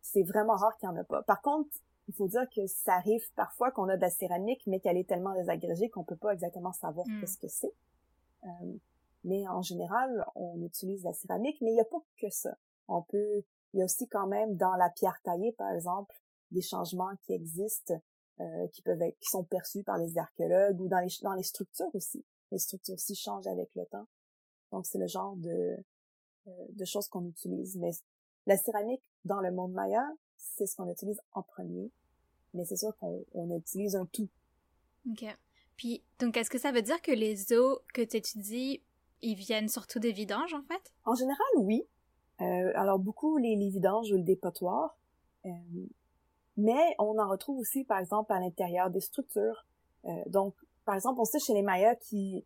[0.00, 1.22] C'est vraiment rare qu'il y en a pas.
[1.22, 1.68] Par contre,
[2.08, 5.08] il faut dire que ça arrive parfois qu'on a de la céramique, mais qu'elle est
[5.08, 7.20] tellement désagrégée qu'on peut pas exactement savoir hmm.
[7.20, 7.72] qu'est-ce que c'est.
[8.44, 8.78] Euh,
[9.26, 12.56] mais en général, on utilise la céramique, mais il n'y a pas que ça.
[12.86, 13.42] On peut,
[13.74, 16.14] il y a aussi quand même dans la pierre taillée, par exemple,
[16.52, 18.00] des changements qui existent,
[18.40, 21.42] euh, qui peuvent être, qui sont perçus par les archéologues ou dans les, dans les
[21.42, 22.24] structures aussi.
[22.52, 24.06] Les structures aussi changent avec le temps.
[24.70, 25.76] Donc c'est le genre de,
[26.46, 27.76] euh, de choses qu'on utilise.
[27.78, 27.90] Mais
[28.46, 31.90] la céramique dans le monde maya, c'est ce qu'on utilise en premier.
[32.54, 34.28] Mais c'est sûr qu'on utilise un tout.
[35.10, 35.24] OK.
[35.76, 38.82] Puis, donc, est-ce que ça veut dire que les os que tu étudies,
[39.22, 40.92] ils viennent surtout des vidanges, en fait?
[41.04, 41.86] En général, oui.
[42.40, 44.96] Euh, alors, beaucoup les, les, vidanges ou le dépotoir.
[45.44, 45.50] Euh,
[46.56, 49.66] mais on en retrouve aussi, par exemple, à l'intérieur des structures.
[50.04, 52.44] Euh, donc, par exemple, on sait chez les Mayas qui,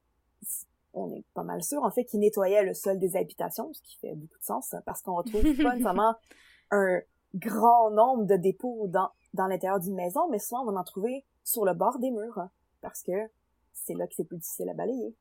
[0.95, 3.97] on est pas mal sûr, en fait, qui nettoyaient le sol des habitations, ce qui
[3.99, 6.15] fait beaucoup de sens, hein, parce qu'on retrouve pas nécessairement
[6.71, 7.01] un,
[7.35, 11.25] grand nombre de dépôts dans, dans l'intérieur d'une maison, mais souvent on va en trouver
[11.45, 13.13] sur le bord des murs, hein, parce que
[13.73, 15.15] c'est là que c'est plus difficile à balayer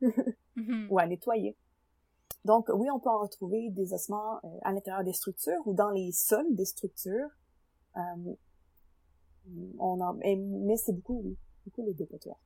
[0.58, 0.88] mm-hmm.
[0.90, 1.56] ou à nettoyer.
[2.46, 5.90] Donc oui, on peut en retrouver des ossements euh, à l'intérieur des structures ou dans
[5.90, 7.30] les sols des structures.
[7.98, 8.34] Euh,
[9.80, 11.36] on en, mais c'est beaucoup,
[11.66, 12.40] beaucoup les dépotoirs.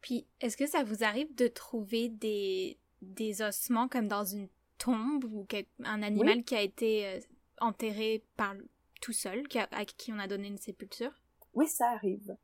[0.00, 5.24] Puis, est-ce que ça vous arrive de trouver des, des ossements comme dans une tombe
[5.24, 5.46] ou
[5.84, 7.20] un animal qui a été euh,
[7.60, 8.54] enterré par
[9.00, 11.12] tout seul, qui à qui on a donné une sépulture?
[11.54, 12.36] Oui, ça arrive.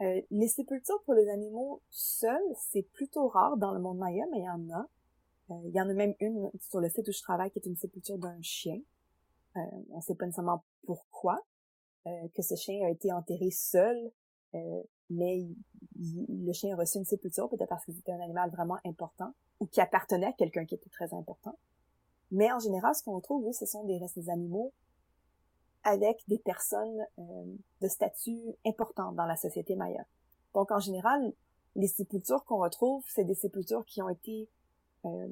[0.00, 4.38] Euh, les sépultures pour les animaux seuls, c'est plutôt rare dans le monde maya, mais
[4.38, 4.88] il y en a.
[5.50, 7.66] Euh, il y en a même une sur le site où je travaille qui est
[7.66, 8.80] une sépulture d'un chien.
[9.56, 11.40] Euh, on sait pas nécessairement pourquoi
[12.06, 14.12] euh, que ce chien a été enterré seul
[15.10, 15.46] mais
[15.98, 19.66] le chien a reçu une sépulture, peut-être parce que c'était un animal vraiment important, ou
[19.66, 21.58] qui appartenait à quelqu'un qui était très important.
[22.30, 24.72] Mais en général, ce qu'on retrouve, oui, ce sont des restes animaux
[25.84, 27.44] avec des personnes euh,
[27.80, 30.04] de statut important dans la société maya.
[30.54, 31.32] Donc, en général,
[31.76, 34.48] les sépultures qu'on retrouve, c'est des sépultures qui ont été
[35.04, 35.28] euh,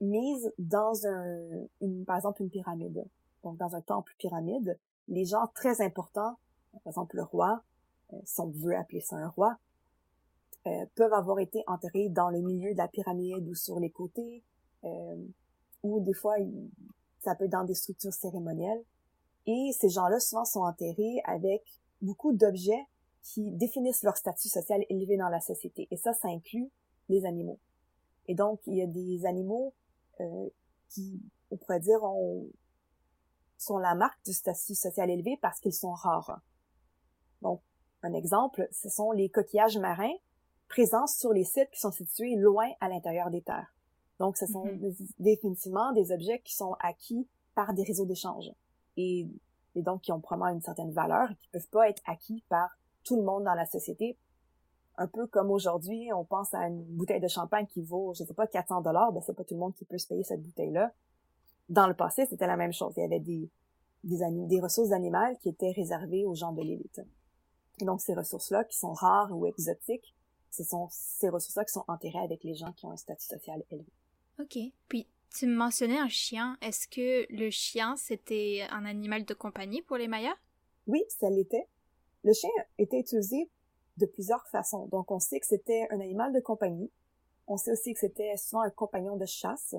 [0.00, 3.04] mises dans un, une, par exemple, une pyramide.
[3.42, 6.36] Donc, dans un temple pyramide, les gens très importants,
[6.72, 7.62] par exemple le roi,
[8.12, 9.58] euh, si on veut appeler ça un roi,
[10.66, 14.44] euh, peuvent avoir été enterrés dans le milieu de la pyramide ou sur les côtés,
[14.84, 15.16] euh,
[15.82, 16.36] ou des fois,
[17.20, 18.82] ça peut être dans des structures cérémonielles.
[19.46, 21.62] Et ces gens-là, souvent, sont enterrés avec
[22.00, 22.86] beaucoup d'objets
[23.22, 25.88] qui définissent leur statut social élevé dans la société.
[25.90, 26.70] Et ça, ça inclut
[27.08, 27.58] les animaux.
[28.26, 29.74] Et donc, il y a des animaux
[30.20, 30.48] euh,
[30.88, 32.48] qui, on pourrait dire, ont,
[33.58, 36.40] sont la marque du statut social élevé parce qu'ils sont rares.
[37.42, 37.62] Donc,
[38.02, 40.14] un exemple, ce sont les coquillages marins
[40.68, 43.74] présents sur les sites qui sont situés loin à l'intérieur des terres.
[44.18, 45.14] Donc, ce sont mm-hmm.
[45.18, 48.50] définitivement des objets qui sont acquis par des réseaux d'échange
[48.96, 49.28] et,
[49.74, 52.70] et, donc qui ont probablement une certaine valeur et qui peuvent pas être acquis par
[53.04, 54.16] tout le monde dans la société.
[54.98, 58.34] Un peu comme aujourd'hui, on pense à une bouteille de champagne qui vaut, je sais
[58.34, 60.92] pas, 400 dollars, ben c'est pas tout le monde qui peut se payer cette bouteille-là.
[61.68, 62.92] Dans le passé, c'était la même chose.
[62.96, 63.48] Il y avait des,
[64.04, 67.00] des, des ressources animales qui étaient réservées aux gens de l'élite.
[67.80, 70.14] Donc, ces ressources-là, qui sont rares ou exotiques,
[70.50, 73.62] ce sont ces ressources-là qui sont enterrées avec les gens qui ont un statut social
[73.70, 73.90] élevé.
[74.38, 74.58] OK.
[74.88, 76.56] Puis, tu mentionnais un chien.
[76.60, 80.36] Est-ce que le chien, c'était un animal de compagnie pour les Mayas?
[80.86, 81.66] Oui, ça l'était.
[82.24, 83.50] Le chien était utilisé
[83.96, 84.86] de plusieurs façons.
[84.86, 86.90] Donc, on sait que c'était un animal de compagnie.
[87.46, 89.74] On sait aussi que c'était souvent un compagnon de chasse.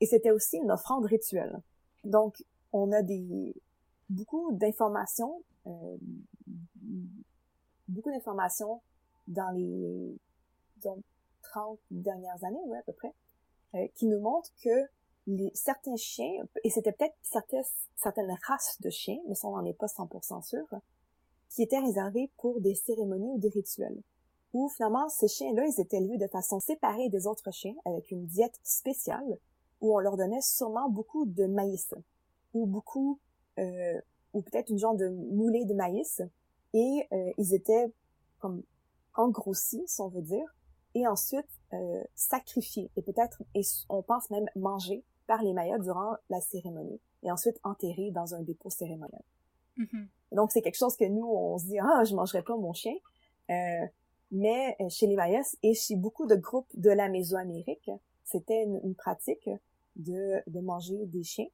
[0.00, 1.60] Et c'était aussi une offrande rituelle.
[2.04, 3.54] Donc, on a des
[4.08, 5.96] beaucoup d'informations euh,
[7.88, 8.82] beaucoup d'informations
[9.28, 10.16] dans les
[10.76, 11.02] disons,
[11.42, 13.12] 30 dernières années, ouais, à peu près,
[13.74, 14.88] euh, qui nous montrent que
[15.26, 16.32] les, certains chiens,
[16.64, 17.64] et c'était peut-être certaines,
[17.96, 20.66] certaines races de chiens, mais ça on n'en est pas 100% sûr,
[21.48, 24.00] qui étaient réservés pour des cérémonies ou des rituels.
[24.52, 28.26] Où finalement ces chiens-là, ils étaient élevés de façon séparée des autres chiens, avec une
[28.26, 29.38] diète spéciale,
[29.80, 31.94] où on leur donnait sûrement beaucoup de maïs,
[32.54, 33.18] ou beaucoup
[33.58, 34.00] euh,
[34.32, 36.22] ou peut-être une genre de moulée de maïs,
[36.72, 37.92] et euh, ils étaient
[38.38, 38.62] comme
[39.14, 40.54] engrossis, si on veut dire,
[40.94, 46.16] et ensuite euh, sacrifiés, et peut-être, et on pense même manger par les Mayas durant
[46.30, 49.22] la cérémonie, et ensuite enterrés dans un dépôt cérémonial.
[49.78, 50.06] Mm-hmm.
[50.32, 52.94] Donc c'est quelque chose que nous, on se dit, ah, je mangerai pas mon chien,
[53.50, 53.86] euh,
[54.30, 57.90] mais euh, chez les Mayas et chez beaucoup de groupes de la Mésoamérique,
[58.24, 59.50] c'était une, une, pratique
[59.96, 61.48] de, de manger des chiens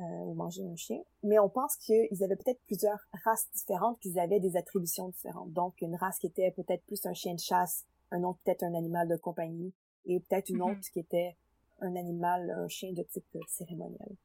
[0.00, 1.00] euh, ou manger un chien.
[1.22, 5.52] Mais on pense qu'ils avaient peut-être plusieurs races différentes, qu'ils avaient des attributions différentes.
[5.52, 8.74] Donc, une race qui était peut-être plus un chien de chasse, un autre peut-être un
[8.74, 9.72] animal de compagnie,
[10.06, 10.72] et peut-être une mm-hmm.
[10.72, 11.36] autre qui était
[11.80, 14.16] un animal, un chien de type cérémoniel.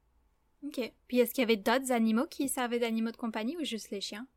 [0.65, 0.93] Ok.
[1.07, 4.01] Puis est-ce qu'il y avait d'autres animaux qui servaient d'animaux de compagnie ou juste les
[4.01, 4.27] chiens?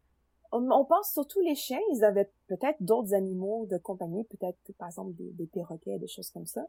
[0.51, 1.81] On, pense surtout les chiens.
[1.93, 6.31] Ils avaient peut-être d'autres animaux de compagnie, peut-être par exemple des, des perroquets, des choses
[6.31, 6.67] comme ça.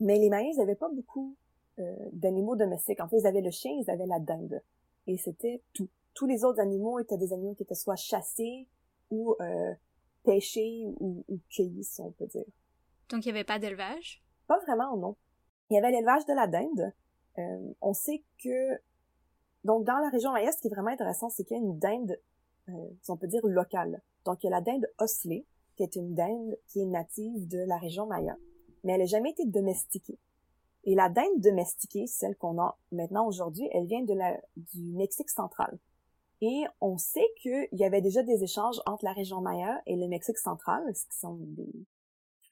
[0.00, 1.34] Mais les Mayens n'avaient pas beaucoup
[1.78, 3.00] euh, d'animaux domestiques.
[3.00, 4.60] En fait, ils avaient le chien, ils avaient la dinde.
[5.06, 5.88] Et c'était tout.
[6.14, 8.68] Tous les autres animaux étaient des animaux qui étaient soit chassés
[9.10, 9.72] ou euh,
[10.24, 12.44] pêchés ou, ou, si on peut dire.
[13.10, 14.22] Donc, il n'y avait pas d'élevage?
[14.46, 15.16] Pas vraiment, non.
[15.70, 16.92] Il y avait l'élevage de la dinde.
[17.38, 18.80] Euh, on sait que...
[19.64, 21.78] Donc, dans la région Maya, ce qui est vraiment intéressant, c'est qu'il y a une
[21.78, 22.18] dinde,
[22.68, 24.02] euh, si on peut dire, locale.
[24.24, 27.58] Donc, il y a la dinde osselée, qui est une dinde qui est native de
[27.58, 28.36] la région Maya,
[28.84, 30.18] mais elle n'a jamais été domestiquée.
[30.84, 35.30] Et la dinde domestiquée, celle qu'on a maintenant aujourd'hui, elle vient de la, du Mexique
[35.30, 35.78] central.
[36.42, 40.08] Et on sait qu'il y avait déjà des échanges entre la région Maya et le
[40.08, 41.72] Mexique central, ce qui sont des,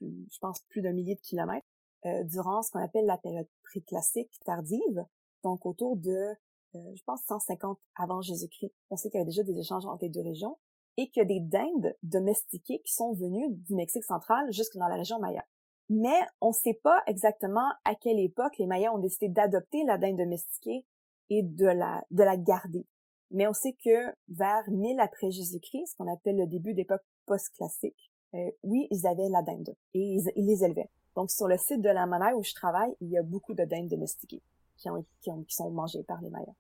[0.00, 1.66] je pense, plus d'un millier de kilomètres,
[2.06, 5.04] euh, durant ce qu'on appelle la période préclassique tardive,
[5.42, 6.34] donc autour de,
[6.76, 8.72] euh, je pense, 150 avant Jésus-Christ.
[8.90, 10.56] On sait qu'il y avait déjà des échanges entre les deux régions
[10.96, 14.88] et qu'il y a des dindes domestiquées qui sont venues du Mexique central jusque dans
[14.88, 15.44] la région Maya
[15.90, 19.98] mais on ne sait pas exactement à quelle époque les Mayas ont décidé d'adopter la
[19.98, 20.86] dinde domestiquée
[21.30, 22.86] et de la, de la garder.
[23.30, 28.10] Mais on sait que vers 1000 après Jésus-Christ, ce qu'on appelle le début d'époque post-classique,
[28.34, 30.90] euh, oui, ils avaient la dinde et ils, les élevaient.
[31.16, 33.64] Donc sur le site de la monnaie où je travaille, il y a beaucoup de
[33.64, 34.42] dindes domestiquées
[34.76, 36.54] qui, ont, qui, sont mangées par les Mayas.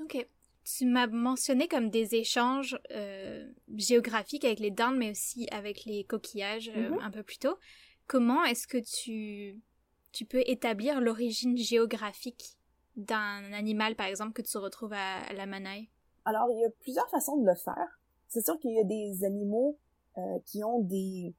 [0.00, 0.26] OK.
[0.64, 6.04] Tu m'as mentionné comme des échanges euh, géographiques avec les dindes, mais aussi avec les
[6.04, 7.02] coquillages euh, mm-hmm.
[7.02, 7.56] un peu plus tôt.
[8.06, 9.60] Comment est-ce que tu,
[10.12, 12.56] tu peux établir l'origine géographique
[12.96, 15.88] d'un animal, par exemple, que tu retrouves à, la Manaï?
[16.24, 18.00] Alors, il y a plusieurs façons de le faire.
[18.28, 19.78] C'est sûr qu'il y a des animaux
[20.18, 21.34] euh, qui ont des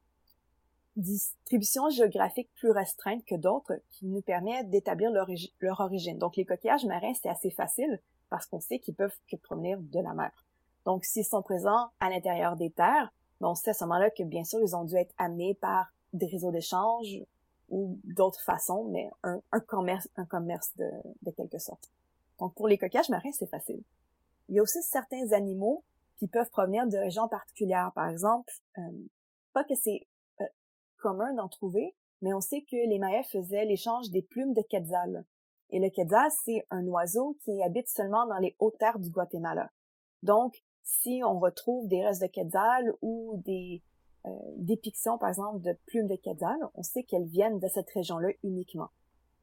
[0.95, 6.17] distributions géographiques plus restreintes que d'autres qui nous permettent d'établir leur, origine.
[6.17, 10.00] Donc les coquillages marins, c'est assez facile parce qu'on sait qu'ils peuvent que provenir de
[10.00, 10.32] la mer.
[10.86, 14.24] Donc s'ils sont présents à l'intérieur des terres, ben, on sait à ce moment-là que
[14.24, 17.17] bien sûr ils ont dû être amenés par des réseaux d'échange
[17.69, 20.89] ou d'autres façons, mais un, un, commerce, un commerce de,
[21.24, 21.89] de quelque sorte.
[22.39, 23.82] Donc pour les coquillages marins, c'est facile.
[24.49, 25.84] Il y a aussi certains animaux
[26.17, 27.91] qui peuvent provenir de régions particulières.
[27.95, 28.81] Par exemple, euh,
[29.53, 30.08] pas que c'est
[30.41, 30.45] euh,
[30.97, 35.25] commun d'en trouver, mais on sait que les Mayas faisaient l'échange des plumes de quetzal.
[35.71, 39.71] Et le quetzal, c'est un oiseau qui habite seulement dans les hautes terres du Guatemala.
[40.23, 43.84] Donc, si on retrouve des restes de quetzal ou des
[44.25, 48.29] euh, dépictions, par exemple, de plumes de quetzal, on sait qu'elles viennent de cette région-là
[48.43, 48.89] uniquement.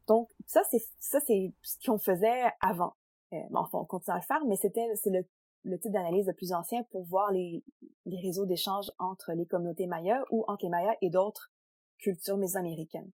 [0.06, 2.94] Donc, ça, c'est ça, c'est ce qu'on faisait avant.
[3.32, 3.36] Euh,
[3.72, 5.24] on continue à le faire, mais c'était c'est le
[5.64, 7.62] le type d'analyse le plus ancien pour voir les,
[8.06, 11.50] les réseaux d'échange entre les communautés mayas ou entre les mayas et d'autres
[11.98, 13.10] cultures mésoaméricaines.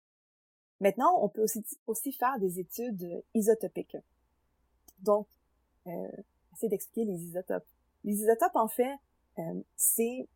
[0.81, 3.97] Maintenant, on peut aussi, aussi faire des études isotopiques.
[4.99, 5.29] Donc,
[5.87, 6.09] euh,
[6.53, 7.67] essayer d'expliquer les isotopes.
[8.03, 8.97] Les isotopes, en fait,
[9.39, 10.29] euh, c'est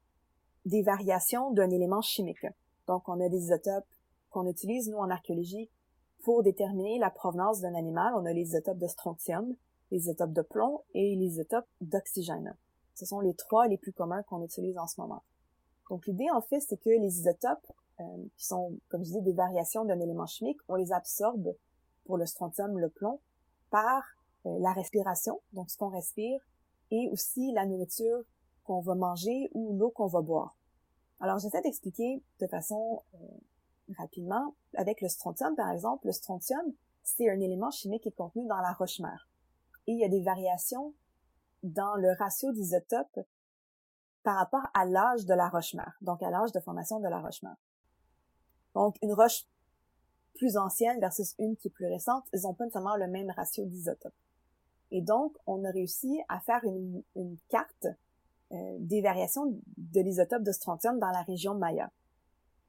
[0.65, 2.47] des variations d'un élément chimique.
[2.87, 3.89] Donc, on a des isotopes
[4.31, 5.69] qu'on utilise, nous, en archéologie,
[6.23, 8.15] pour déterminer la provenance d'un animal.
[8.15, 9.57] On a les isotopes de strontium,
[9.91, 12.57] les isotopes de plomb et les isotopes d'oxygène.
[12.95, 15.23] Ce sont les trois les plus communs qu'on utilise en ce moment.
[15.91, 17.67] Donc l'idée en fait, c'est que les isotopes,
[18.01, 18.05] euh,
[18.37, 21.55] qui sont, comme je disais, des variations d'un élément chimique, on les absorbe
[22.05, 23.21] pour le strontium, le plomb,
[23.71, 24.03] par
[24.47, 26.41] euh, la respiration, donc ce qu'on respire,
[26.91, 28.23] et aussi la nourriture
[28.65, 30.57] qu'on va manger ou l'eau qu'on va boire.
[31.21, 33.19] Alors j'essaie d'expliquer de façon euh,
[33.97, 36.07] rapidement avec le strontium par exemple.
[36.07, 39.29] Le strontium, c'est un élément chimique qui est contenu dans la roche-mère
[39.87, 40.95] et il y a des variations
[41.63, 43.21] dans le ratio d'isotopes
[44.23, 47.57] par rapport à l'âge de la roche-mère, donc à l'âge de formation de la roche-mère.
[48.75, 49.47] Donc, une roche
[50.35, 53.65] plus ancienne versus une qui est plus récente, ils n'ont pas nécessairement le même ratio
[53.65, 54.13] d'isotopes.
[54.91, 57.03] Et donc, on a réussi à faire une,
[57.49, 57.87] carte
[58.53, 59.47] euh, des variations
[59.77, 61.91] de l'isotope de strontium dans la région Maya.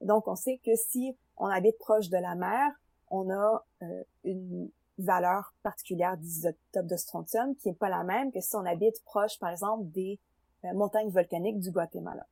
[0.00, 2.72] Donc, on sait que si on habite proche de la mer,
[3.10, 8.40] on a euh, une valeur particulière d'isotope de strontium qui est pas la même que
[8.40, 10.18] si on habite proche, par exemple, des
[10.64, 12.26] euh, montagnes volcaniques du Guatemala.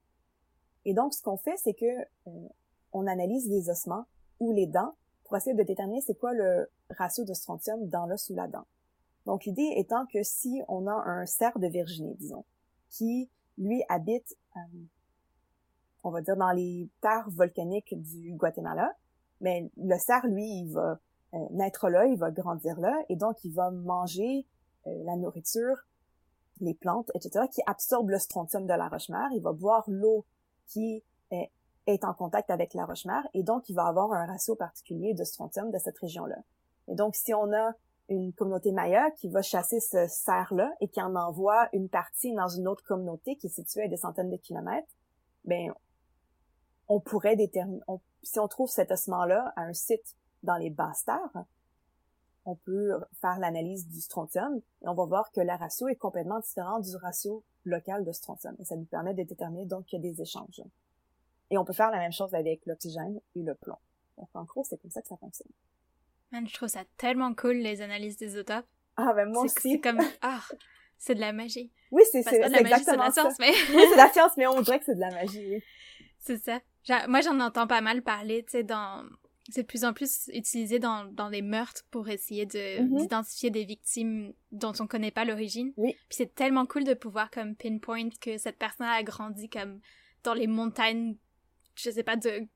[0.85, 1.87] Et donc, ce qu'on fait, c'est que
[2.27, 2.49] euh,
[2.93, 4.07] on analyse les ossements
[4.41, 8.31] ou les dents pour essayer de déterminer c'est quoi le ratio de strontium dans l'os
[8.31, 8.67] ou la dent.
[9.27, 12.45] Donc, l'idée étant que si on a un cerf de Virginie, disons,
[12.91, 14.61] qui, lui, habite, euh,
[16.05, 18.93] on va dire, dans les terres volcaniques du Guatemala,
[19.41, 21.01] mais le cerf, lui, il va
[21.37, 24.47] euh, naître là, il va grandir là, et donc il va manger
[24.87, 25.77] euh, la nourriture,
[26.61, 29.29] les plantes, etc., qui absorbent le strontium de la roche-mère.
[29.35, 30.25] Il va boire l'eau
[30.67, 31.51] qui est,
[31.87, 35.25] est, en contact avec la roche-mère, et donc il va avoir un ratio particulier de
[35.25, 36.39] strontium de cette région-là.
[36.89, 37.73] Et donc, si on a
[38.09, 42.49] une communauté maya qui va chasser ce cerf-là et qui en envoie une partie dans
[42.49, 44.89] une autre communauté qui est située à des centaines de kilomètres,
[45.45, 45.73] ben
[46.89, 47.83] on pourrait déterminer,
[48.23, 51.45] si on trouve cet ossement-là à un site dans les basses terres,
[52.45, 56.39] on peut faire l'analyse du strontium et on va voir que la ratio est complètement
[56.39, 58.55] différente du ratio local de strontium.
[58.61, 60.63] Et ça nous permet de déterminer donc qu'il y a des échanges.
[61.51, 63.79] Et on peut faire la même chose avec l'oxygène et le plomb.
[64.17, 65.51] Donc en gros, c'est comme ça que ça fonctionne.
[66.33, 68.67] Man, je trouve ça tellement cool les analyses des isotopes.
[68.97, 69.55] Ah ben moi aussi.
[69.61, 70.41] C'est comme ah,
[70.99, 71.71] c'est de la magie.
[71.91, 74.87] Oui, c'est c'est exactement la science, mais oui, c'est la science, mais on dirait que
[74.87, 75.47] c'est de la magie.
[75.47, 75.63] Oui.
[76.21, 76.61] C'est ça.
[77.07, 79.05] moi, j'en entends pas mal parler, tu sais, dans
[79.53, 82.97] c'est de plus en plus utilisé dans, dans les meurtres pour essayer de mhm.
[82.97, 85.73] d'identifier des victimes dont on connaît pas l'origine.
[85.77, 85.93] Oui.
[86.09, 89.81] Puis c'est tellement cool de pouvoir comme pinpoint que cette personne a grandi comme
[90.25, 91.17] dans les montagnes,
[91.77, 92.47] je sais pas, de,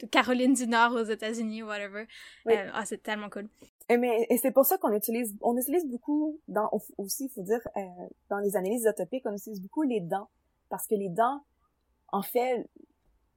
[0.00, 2.06] de Caroline du Nord aux États-Unis ou whatever.
[2.46, 3.48] Euh, ah, c'est tellement cool.
[3.90, 7.42] Et, mais, et c'est pour ça qu'on utilise, on utilise beaucoup dans, aussi, il faut
[7.42, 7.80] dire, euh,
[8.28, 10.28] dans les analyses isotopiques, on utilise beaucoup les dents.
[10.68, 11.42] Parce que les dents,
[12.12, 12.68] en fait,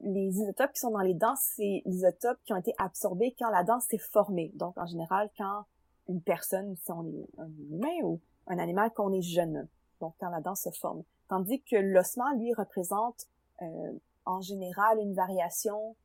[0.04, 3.50] les isotopes qui sont dans les dents, c'est les isotopes qui ont été absorbés quand
[3.50, 4.52] la dent s'est formée.
[4.56, 5.66] Donc, en général, quand
[6.08, 9.68] une personne, si on est un humain ou un animal, qu'on est jeune.
[10.00, 11.04] Donc, quand la dent se forme.
[11.28, 13.28] Tandis que l'ossement, lui, représente
[13.62, 13.94] euh,
[14.26, 15.96] en général une variation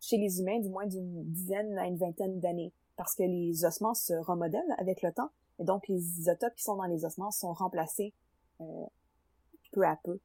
[0.00, 2.72] chez les humains, du moins d'une dizaine à une vingtaine d'années.
[2.96, 5.30] Parce que les ossements se remodèlent avec le temps.
[5.58, 8.12] Et donc, les isotopes qui sont dans les ossements sont remplacés
[8.60, 8.86] euh,
[9.72, 10.18] peu à peu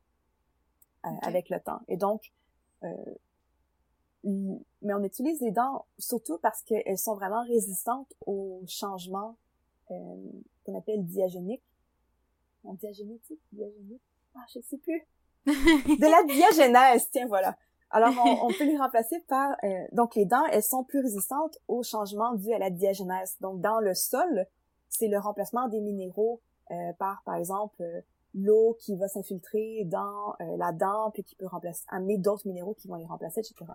[1.06, 1.80] euh, avec le temps.
[1.88, 2.32] Et donc,
[4.24, 9.38] mais on utilise les dents surtout parce qu'elles sont vraiment résistantes aux changements
[9.92, 9.96] euh,
[10.66, 11.64] qu'on appelle diagéniques.
[12.64, 14.02] diagénétique, diagénique,
[14.36, 15.06] ah je sais plus.
[15.46, 17.58] de la diagénèse, tiens, voilà.
[17.90, 18.14] Alors,
[18.44, 19.56] on, peut les remplacer par...
[19.64, 23.36] Euh, donc, les dents, elles sont plus résistantes aux changements dus à la diagénèse.
[23.42, 24.46] Donc, dans le sol,
[24.88, 28.02] c'est le remplacement des minéraux euh, par, par exemple, euh,
[28.34, 32.88] l'eau qui va s'infiltrer dans la dent, puis qui peut remplacer, amener d'autres minéraux qui
[32.88, 33.72] vont les remplacer, etc.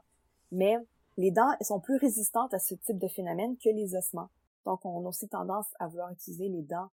[0.51, 0.77] Mais
[1.17, 4.31] les dents, elles sont plus résistantes à ce type de phénomène que les ossements.
[4.65, 6.89] Donc, on a aussi tendance à vouloir utiliser les dents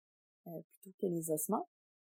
[0.44, 1.66] plutôt que les ossements.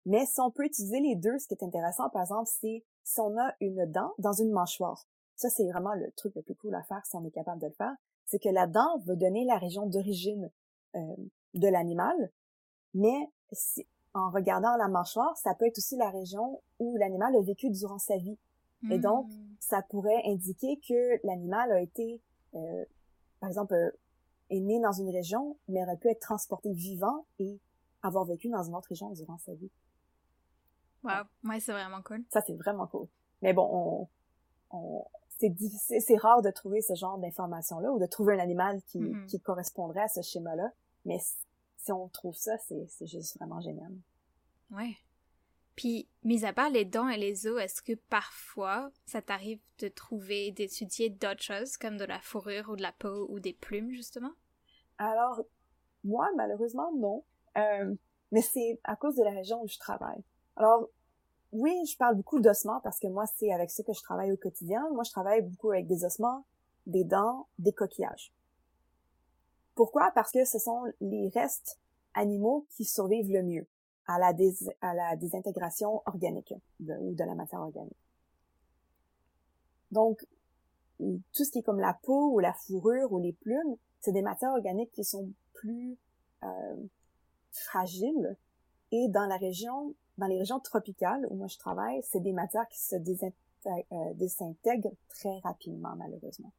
[0.06, 3.20] Mais si on peut utiliser les deux, ce qui est intéressant, par exemple, c'est si
[3.20, 5.06] on a une dent dans une mâchoire.
[5.36, 7.66] Ça, c'est vraiment le truc le plus cool à faire si on est capable de
[7.66, 7.94] le faire.
[8.26, 10.50] C'est que la dent va donner la région d'origine
[10.94, 11.16] euh,
[11.54, 12.30] de l'animal,
[12.94, 17.42] mais si, en regardant la mâchoire, ça peut être aussi la région où l'animal a
[17.42, 18.38] vécu durant sa vie.
[18.90, 19.54] Et donc, hmm.
[19.60, 22.20] ça pourrait indiquer que l'animal a été,
[22.54, 22.84] euh,
[23.40, 23.90] par exemple, euh,
[24.50, 27.58] est né dans une région, mais aurait pu être transporté vivant et
[28.02, 29.70] avoir vécu dans une autre région durant sa vie.
[31.02, 32.24] Wow, ouais, c'est vraiment cool.
[32.30, 33.08] Ça, c'est vraiment cool.
[33.40, 34.08] Mais bon, on,
[34.76, 35.06] on
[35.38, 39.00] c'est difficile, c'est rare de trouver ce genre d'informations-là ou de trouver un animal qui,
[39.00, 39.26] mm-hmm.
[39.26, 40.70] qui correspondrait à ce schéma-là.
[41.04, 41.18] Mais
[41.84, 43.92] si on trouve ça, c'est, juste vraiment génial.
[44.70, 44.96] Ouais.
[45.76, 49.88] Puis, mis à part les dents et les os, est-ce que parfois ça t'arrive de
[49.88, 53.90] trouver, d'étudier d'autres choses comme de la fourrure ou de la peau ou des plumes,
[53.92, 54.32] justement?
[54.98, 55.42] Alors,
[56.04, 57.24] moi, malheureusement, non.
[57.58, 57.94] Euh,
[58.30, 60.22] mais c'est à cause de la région où je travaille.
[60.56, 60.88] Alors,
[61.52, 64.36] oui, je parle beaucoup d'ossements parce que moi, c'est avec ça que je travaille au
[64.36, 64.88] quotidien.
[64.92, 66.46] Moi, je travaille beaucoup avec des ossements,
[66.86, 68.32] des dents, des coquillages.
[69.74, 70.10] Pourquoi?
[70.14, 71.78] Parce que ce sont les restes
[72.14, 73.66] animaux qui survivent le mieux
[74.06, 77.96] à la, désintégration organique ou de la matière organique.
[79.90, 80.26] Donc,
[80.98, 84.22] tout ce qui est comme la peau ou la fourrure ou les plumes, c'est des
[84.22, 85.96] matières organiques qui sont plus
[86.42, 86.76] euh,
[87.50, 88.36] fragiles
[88.92, 92.68] et dans la région dans les régions tropicales où moi je travaille, c'est des matières
[92.68, 96.52] qui se euh, désintègrent très rapidement, malheureusement.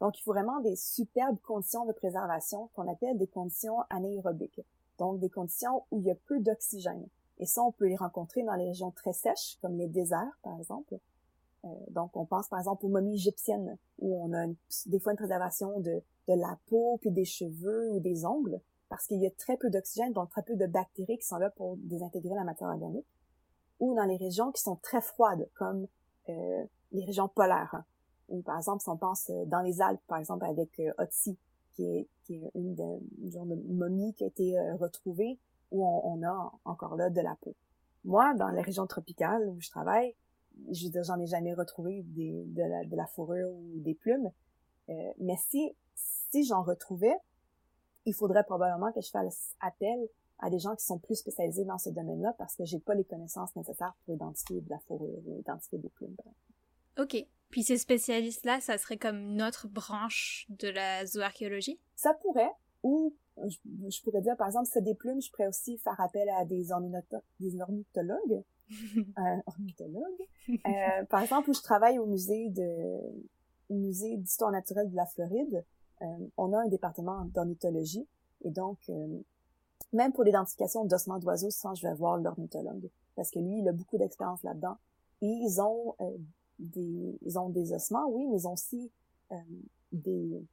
[0.00, 4.60] Donc, il faut vraiment des superbes conditions de préservation qu'on appelle des conditions anaérobiques.
[4.98, 7.06] Donc, des conditions où il y a peu d'oxygène.
[7.38, 10.56] Et ça, on peut les rencontrer dans les régions très sèches, comme les déserts, par
[10.58, 10.98] exemple.
[11.64, 14.46] Euh, donc, on pense par exemple aux momies égyptiennes, où on a
[14.86, 19.06] des fois une préservation de, de la peau, puis des cheveux ou des ongles parce
[19.06, 21.76] qu'il y a très peu d'oxygène, donc très peu de bactéries qui sont là pour
[21.76, 23.06] désintégrer la matière organique,
[23.80, 25.86] ou dans les régions qui sont très froides, comme
[26.28, 27.84] euh, les régions polaires, hein.
[28.28, 31.38] Ou par exemple, si on pense euh, dans les Alpes, par exemple, avec euh, Otzi,
[31.74, 35.38] qui est, qui est une, de, genre de momie qui a été euh, retrouvée,
[35.70, 37.54] où on, a encore là de la peau.
[38.04, 40.14] Moi, dans les régions tropicales où je travaille,
[40.70, 44.30] je j'en ai jamais retrouvé des, de, la, de la fourrure ou des plumes,
[45.18, 47.14] mais si, si j'en retrouvais,
[48.06, 50.08] il faudrait probablement que je fasse appel
[50.38, 53.04] à des gens qui sont plus spécialisés dans ce domaine-là parce que j'ai pas les
[53.04, 56.16] connaissances nécessaires pour identifier de la fourrure ou identifier des plumes.
[56.98, 57.26] OK.
[57.50, 61.80] Puis ces spécialistes-là, ça serait comme notre branche de la zooarchéologie?
[61.96, 62.52] Ça pourrait.
[62.82, 66.44] Ou je, pourrais dire, par exemple, c'est des plumes, je pourrais aussi faire appel à
[66.44, 66.66] des,
[67.40, 68.44] des ornithologues.
[68.96, 70.28] euh, ornithologues.
[70.50, 73.00] Euh, par exemple, où je travaille au musée de
[73.70, 75.64] musée d'histoire naturelle de la Floride,
[76.02, 78.06] euh, on a un département d'ornithologie
[78.42, 79.20] et donc euh,
[79.92, 83.72] même pour l'identification d'ossements d'oiseaux, ça, je vais voir l'ornithologue parce que lui, il a
[83.72, 84.76] beaucoup d'expérience là-dedans.
[85.22, 86.16] Et ils ont euh,
[86.58, 88.90] des ils ont des ossements, oui, mais ils ont aussi
[89.92, 90.46] des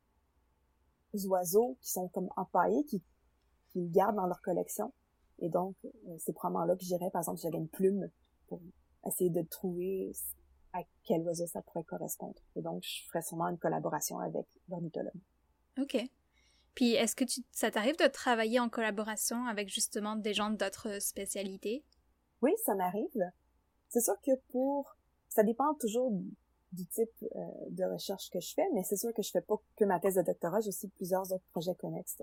[1.26, 3.01] oiseaux qui sont comme empaillés, qui
[3.70, 4.93] qu'ils gardent dans leur collection.
[5.39, 5.76] Et donc,
[6.20, 8.10] c'est probablement là que j'irais, par exemple, j'avais une plume
[8.47, 8.62] pour
[9.06, 10.14] essayer de trouver
[10.72, 12.41] à quel oiseau ça pourrait correspondre.
[12.56, 15.22] Et donc, je ferais sûrement une collaboration avec l'ornithologue.
[15.78, 15.97] Ok.
[16.74, 21.01] Puis est-ce que tu, ça t'arrive de travailler en collaboration avec justement des gens d'autres
[21.01, 21.84] spécialités?
[22.41, 23.32] Oui, ça m'arrive.
[23.89, 24.95] C'est sûr que pour...
[25.36, 26.14] Ça dépend toujours
[26.72, 27.40] du type euh,
[27.72, 30.16] de recherche que je fais, mais c'est sûr que je fais pas que ma thèse
[30.16, 32.22] de doctorat, j'ai aussi plusieurs autres projets connexes.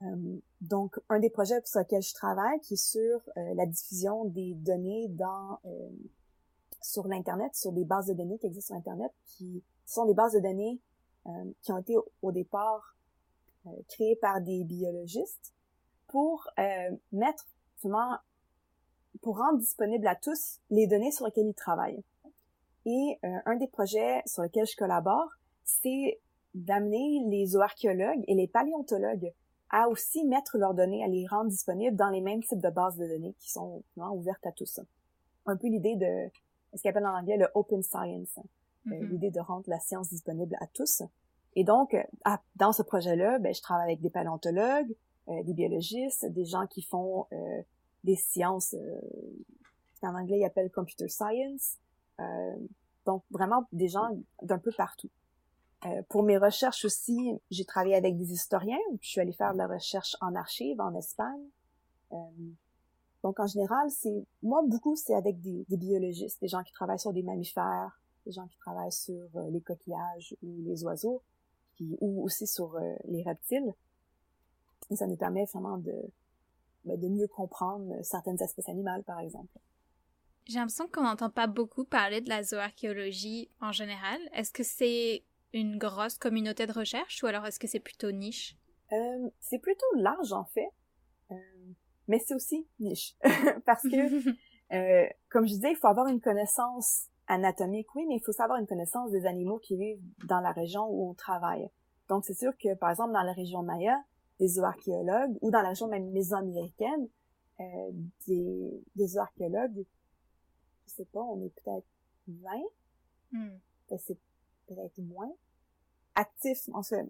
[0.00, 4.24] Euh, donc, un des projets sur lesquels je travaille, qui est sur euh, la diffusion
[4.24, 5.60] des données dans
[6.80, 10.32] sur l'Internet, sur des bases de données qui existent sur Internet, qui sont des bases
[10.32, 10.80] de données
[11.60, 12.96] qui ont été au, départ
[13.66, 15.52] euh, créés par des biologistes
[16.06, 16.48] pour
[17.12, 18.16] mettre justement
[19.22, 22.02] pour rendre disponible à tous les données sur lesquelles ils travaillent.
[22.86, 25.28] Et un des projets sur lesquels je collabore,
[25.64, 26.20] c'est
[26.54, 29.32] d'amener les zooarchéologues et les paléontologues
[29.70, 32.96] à aussi mettre leurs données, à les rendre disponibles dans les mêmes types de bases
[32.96, 34.80] de données qui sont ouvertes à tous.
[35.46, 36.30] Un peu l'idée de
[36.76, 38.38] ce qu'on appelle en anglais le open science.
[38.38, 39.08] Euh, mm-hmm.
[39.08, 41.02] l'idée de rendre la science disponible à tous.
[41.56, 42.02] Et donc, euh,
[42.56, 44.94] dans ce projet-là, ben, je travaille avec des paléontologues,
[45.28, 47.26] euh, des biologistes, des gens qui font
[48.08, 48.74] des sciences
[50.00, 51.76] qu'en anglais ils appellent computer science.
[52.20, 52.56] Euh,
[53.06, 54.08] donc vraiment des gens
[54.42, 55.10] d'un peu partout.
[55.86, 58.78] Euh, pour mes recherches aussi, j'ai travaillé avec des historiens.
[59.00, 61.48] Je suis allée faire de la recherche en archives en Espagne.
[62.12, 62.16] Euh,
[63.22, 67.12] donc en général, c'est moi beaucoup c'est avec des, biologistes, des gens qui travaillent sur
[67.12, 71.22] des mammifères, des gens qui travaillent sur euh, les coquillages ou les oiseaux,
[71.76, 73.74] qui, ou aussi sur euh, les reptiles.
[74.94, 75.94] Ça nous permet vraiment de
[76.88, 79.58] ben, de mieux comprendre certaines espèces animales, par exemple.
[80.46, 84.18] J'ai l'impression qu'on n'entend pas beaucoup parler de la zooarchéologie en général.
[84.32, 88.56] Est-ce que c'est une grosse communauté de recherche ou alors est-ce que c'est plutôt niche?
[88.92, 90.70] Euh, c'est plutôt large en fait,
[91.30, 91.36] euh,
[92.06, 93.14] mais c'est aussi niche
[93.66, 94.30] parce que,
[94.72, 98.58] euh, comme je disais, il faut avoir une connaissance anatomique, oui, mais il faut savoir
[98.58, 101.68] une connaissance des animaux qui vivent dans la région où on travaille.
[102.08, 104.02] Donc c'est sûr que par exemple dans la région Maya,
[104.38, 107.08] des zooarchéologues ou dans la région même mésoaméricaine,
[107.60, 107.90] euh,
[108.26, 109.84] des, des zooarchéologues
[110.88, 111.86] je sais pas, on est peut-être
[112.28, 112.50] 20.
[113.32, 113.58] Hmm.
[113.90, 114.18] Ben, c'est
[114.66, 115.30] peut-être moins.
[116.14, 117.06] Actif, en fait.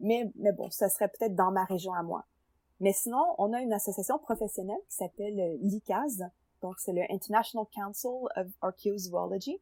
[0.00, 2.24] Mais, mais bon, ça serait peut-être dans ma région à moi.
[2.80, 6.24] Mais sinon, on a une association professionnelle qui s'appelle euh, l'ICAZ.
[6.62, 9.60] Donc, c'est le International Council of Archaeozoology.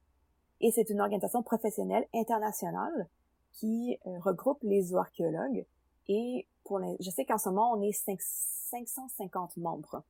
[0.61, 3.09] Et c'est une organisation professionnelle internationale
[3.53, 5.66] qui euh, regroupe les zooarchéologues.
[6.09, 10.03] Et pour les, je sais qu'en ce moment, on est 550 membres.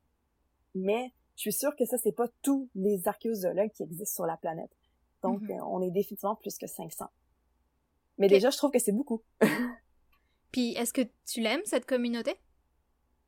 [0.75, 4.37] Mais je suis sûre que ça, c'est pas tous les archéozoologues qui existent sur la
[4.37, 4.71] planète.
[5.23, 5.61] Donc, mm-hmm.
[5.61, 7.07] euh, on est définitivement plus que 500.
[8.19, 9.23] Mais déjà, je trouve que c'est beaucoup.
[10.53, 12.35] Puis, est-ce que tu l'aimes, cette communauté?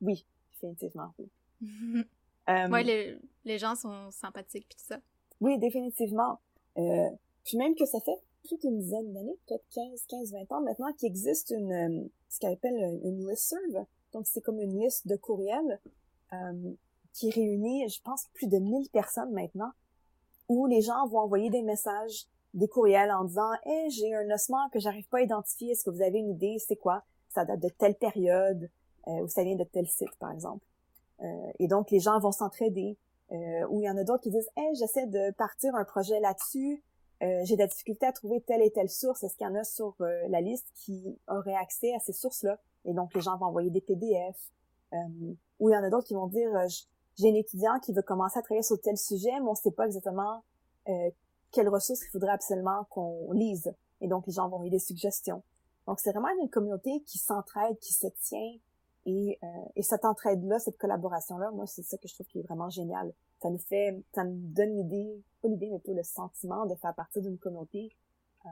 [0.01, 1.31] Oui, définitivement, oui.
[2.49, 4.99] euh, les, les, gens sont sympathiques, puis tout ça.
[5.39, 6.39] Oui, définitivement.
[6.77, 7.09] Euh,
[7.45, 10.91] puis même que ça fait plus d'une dizaine d'années, peut-être 15, 15, 20 ans maintenant,
[10.93, 13.85] qu'il existe une, euh, ce qu'on appelle une listserv.
[14.13, 15.79] Donc, c'est comme une liste de courriels
[16.33, 16.73] euh,
[17.13, 19.71] qui réunit, je pense, plus de 1000 personnes maintenant,
[20.49, 24.69] où les gens vont envoyer des messages, des courriels en disant «Hey, j'ai un ossement
[24.71, 27.03] que j'arrive pas à identifier, est-ce que vous avez une idée, c'est quoi?
[27.29, 28.69] Ça date de telle période,
[29.07, 30.65] euh, ou ça vient de tel site, par exemple.
[31.21, 32.97] Euh, et donc, les gens vont s'entraider.
[33.31, 36.19] Euh, ou il y en a d'autres qui disent «Hey, j'essaie de partir un projet
[36.19, 36.83] là-dessus,
[37.23, 39.55] euh, j'ai de la difficulté à trouver telle et telle source, est-ce qu'il y en
[39.55, 43.37] a sur euh, la liste qui aurait accès à ces sources-là?» Et donc, les gens
[43.37, 44.51] vont envoyer des PDF.
[45.59, 46.49] ou il y en a d'autres qui vont dire
[47.17, 49.85] j'ai un étudiant qui veut commencer à travailler sur tel sujet, mais on sait pas
[49.85, 50.43] exactement
[50.89, 51.09] euh,
[51.51, 53.73] quelles ressources il faudrait absolument qu'on lise.
[54.01, 55.43] Et donc, les gens vont envoyer des suggestions.
[55.87, 58.53] Donc, c'est vraiment une communauté qui s'entraide, qui se tient.
[59.05, 62.43] Et, euh, et cette entraide-là, cette collaboration-là, moi, c'est ça que je trouve qui est
[62.43, 63.13] vraiment génial.
[63.43, 66.95] Ça nous fait, ça nous donne l'idée, pas l'idée, mais plutôt le sentiment de faire
[66.95, 67.93] partie d'une communauté
[68.45, 68.49] euh,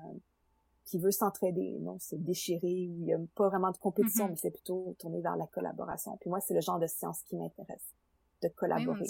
[0.83, 4.31] qui veut s'entraider, non se déchirer, où il n'y a pas vraiment de compétition, mm-hmm.
[4.31, 6.17] mais c'est plutôt tourné vers la collaboration.
[6.17, 7.95] Puis moi, c'est le genre de science qui m'intéresse
[8.41, 9.05] de collaborer.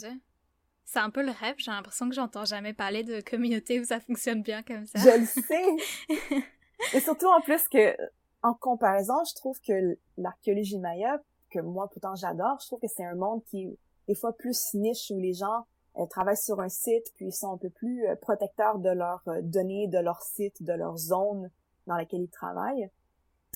[0.86, 1.56] c'est un peu le rêve.
[1.58, 5.00] J'ai l'impression que j'entends jamais parler de communauté où ça fonctionne bien comme ça.
[5.00, 6.46] Je le sais.
[6.94, 7.96] Et surtout en plus que,
[8.44, 11.20] en comparaison, je trouve que l'archéologie maya,
[11.50, 13.78] que moi pourtant j'adore, je trouve que c'est un monde qui est
[14.08, 15.66] des fois plus niche où les gens
[16.10, 19.42] travaillent sur un site puis ils sont un peu plus euh, protecteurs de leurs euh,
[19.42, 21.50] données, de leur site, de leur zone
[21.88, 22.90] dans laquelle ils travaillent.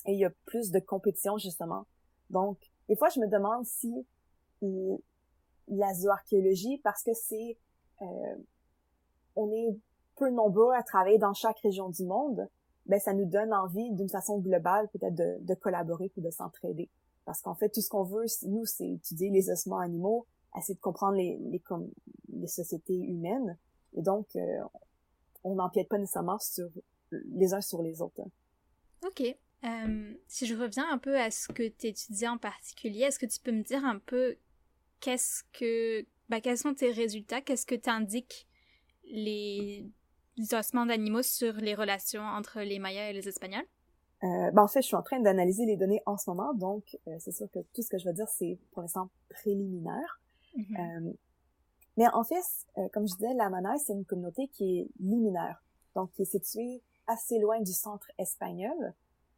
[0.06, 1.86] Et il y a plus de compétition justement.
[2.30, 2.60] Donc,
[2.90, 4.06] des fois je me demande si
[5.68, 7.58] la zooarchéologie parce que c'est
[8.02, 8.36] euh,
[9.36, 9.78] on est
[10.16, 12.48] peu nombreux à travailler dans chaque région du monde,
[12.86, 16.90] ben ça nous donne envie d'une façon globale peut-être de, de collaborer ou de s'entraider.
[17.26, 20.28] Parce qu'en fait, tout ce qu'on veut, nous, c'est étudier les ossements animaux,
[20.60, 21.90] essayer de comprendre les, les, comme,
[22.30, 23.58] les sociétés humaines.
[23.94, 24.60] Et donc, euh,
[25.44, 26.70] on n'empiète pas nécessairement sur
[27.12, 28.22] les uns sur les autres.
[29.06, 29.22] OK.
[29.64, 33.26] Euh, si je reviens un peu à ce que tu étudies en particulier, est-ce que
[33.26, 34.36] tu peux me dire un peu
[35.00, 37.42] qu'est-ce que, bah, quels sont tes résultats?
[37.42, 38.48] Qu'est-ce que t'indiquent
[39.06, 39.86] les,
[40.38, 43.66] les ossements d'animaux sur les relations entre les Mayas et les Espagnols?
[44.24, 46.98] Euh, ben en fait, je suis en train d'analyser les données en ce moment, donc
[47.08, 50.22] euh, c'est sûr que tout ce que je vais dire, c'est pour l'instant préliminaire.
[50.58, 51.08] Mm-hmm.
[51.08, 51.14] euh,
[51.98, 52.44] mais en fait,
[52.78, 55.64] euh, comme je disais, la Manaï, c'est une communauté qui est liminaire,
[55.96, 58.94] donc qui est située assez loin du centre espagnol.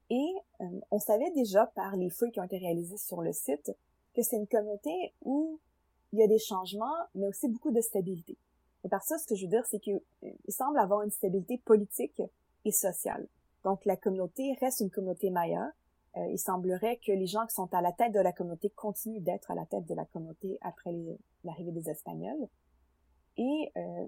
[0.09, 3.71] Et euh, on savait déjà par les fouilles qui ont été réalisées sur le site
[4.15, 5.59] que c'est une communauté où
[6.13, 8.37] il y a des changements, mais aussi beaucoup de stabilité.
[8.83, 9.99] Et par ça, ce que je veux dire, c'est qu'il
[10.47, 12.21] semble avoir une stabilité politique
[12.63, 13.27] et sociale.
[13.63, 15.73] Donc, la communauté reste une communauté maya.
[16.15, 19.21] Euh, il semblerait que les gens qui sont à la tête de la communauté continuent
[19.21, 20.93] d'être à la tête de la communauté après
[21.43, 22.47] l'arrivée des Espagnols.
[23.37, 24.07] Et, euh,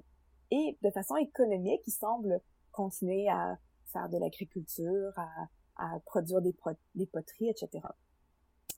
[0.51, 2.41] et de façon économique, ils semblent
[2.71, 3.57] continuer à
[3.91, 6.55] faire de l'agriculture, à, à produire des,
[6.95, 7.85] des poteries, etc.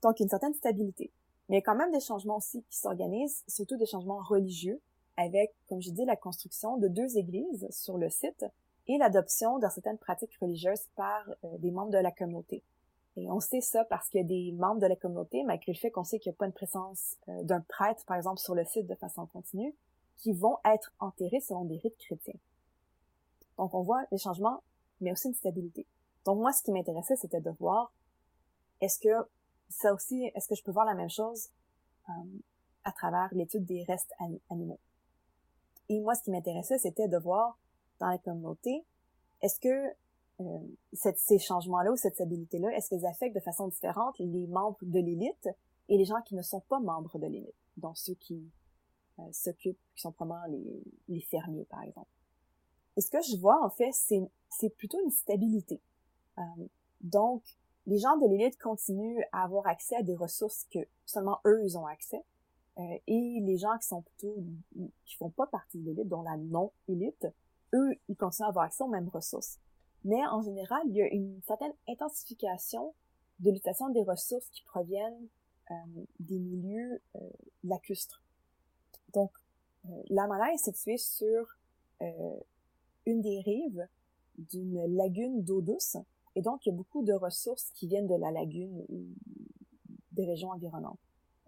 [0.01, 1.11] Donc, une certaine stabilité.
[1.47, 4.81] Mais il y a quand même des changements aussi qui s'organisent, surtout des changements religieux.
[5.17, 8.45] avec, comme j'ai dit, la construction de deux églises sur le site
[8.87, 12.63] et l'adoption de certaines pratiques religieuses par euh, des membres de la communauté.
[13.17, 15.77] Et on sait ça parce qu'il y a des membres de la communauté, malgré le
[15.77, 18.55] fait qu'on sait qu'il n'y a pas une présence euh, d'un prêtre, par exemple, sur
[18.55, 19.75] le site de façon continue,
[20.17, 22.39] qui vont être enterrés selon des rites chrétiens.
[23.57, 24.63] Donc on voit des changements,
[25.01, 25.85] mais aussi une stabilité.
[26.25, 27.91] Donc moi, ce qui m'intéressait, c'était de voir
[28.79, 29.27] est-ce que
[29.69, 31.49] ça aussi, est-ce que je peux voir la même chose
[32.09, 32.13] euh,
[32.83, 34.13] à travers l'étude des restes
[34.49, 34.79] animaux?
[35.89, 37.57] Et moi, ce qui m'intéressait, c'était de voir
[37.99, 38.85] dans la communauté,
[39.41, 39.93] est-ce que
[40.41, 40.59] euh,
[40.93, 44.99] cette, ces changements-là ou cette stabilité-là, est-ce qu'ils affectent de façon différente les membres de
[44.99, 45.49] l'élite
[45.89, 48.49] et les gens qui ne sont pas membres de l'élite, donc ceux qui
[49.19, 52.09] euh, s'occupent, qui sont probablement les, les fermiers, par exemple?
[52.97, 55.81] Et ce que je vois, en fait, c'est, plutôt une stabilité.
[56.37, 56.41] Euh,
[57.01, 57.43] donc,
[57.87, 61.77] les gens de l'élite continuent à avoir accès à des ressources que seulement eux, ils
[61.77, 62.23] ont accès.
[63.05, 64.43] Et les gens qui sont plutôt,
[65.05, 67.27] qui font pas partie de l'élite, dont la non-élite,
[67.73, 69.59] eux, ils continuent à avoir accès aux mêmes ressources.
[70.03, 72.93] Mais en général, il y a une certaine intensification
[73.39, 75.27] de l'utilisation des ressources qui proviennent
[75.69, 75.73] euh,
[76.19, 77.19] des milieux euh,
[77.63, 78.23] lacustres.
[79.13, 79.31] Donc,
[79.85, 81.57] euh, la Mana est située sur
[82.01, 82.39] euh,
[83.05, 83.87] une des rives
[84.37, 85.97] d'une lagune d'eau douce,
[86.35, 89.05] et donc il y a beaucoup de ressources qui viennent de la lagune ou
[90.11, 90.99] des régions environnantes.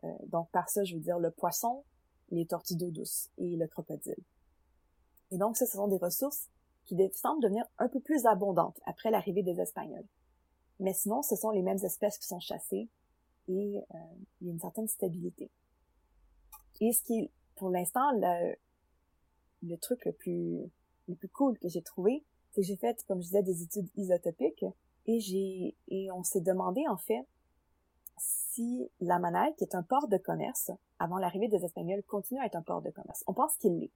[0.03, 1.83] Euh, donc par ça, je veux dire le poisson,
[2.29, 4.17] les tortues d'eau douce et le crocodile.
[5.31, 6.49] Et donc ça, ce sont des ressources
[6.85, 10.07] qui semblent devenir un peu plus abondantes après l'arrivée des Espagnols.
[10.79, 12.89] Mais sinon, ce sont les mêmes espèces qui sont chassées
[13.47, 13.97] et euh,
[14.41, 15.49] il y a une certaine stabilité.
[16.81, 18.55] Et ce qui est, pour l'instant, le,
[19.63, 20.59] le truc le plus,
[21.07, 23.89] le plus cool que j'ai trouvé, c'est que j'ai fait, comme je disais, des études
[23.95, 24.65] isotopiques
[25.05, 27.25] et j'ai, et on s'est demandé, en fait,
[28.17, 32.45] si la Manal, qui est un port de commerce, avant l'arrivée des Espagnols, continue à
[32.45, 33.23] être un port de commerce.
[33.27, 33.91] On pense qu'il l'est.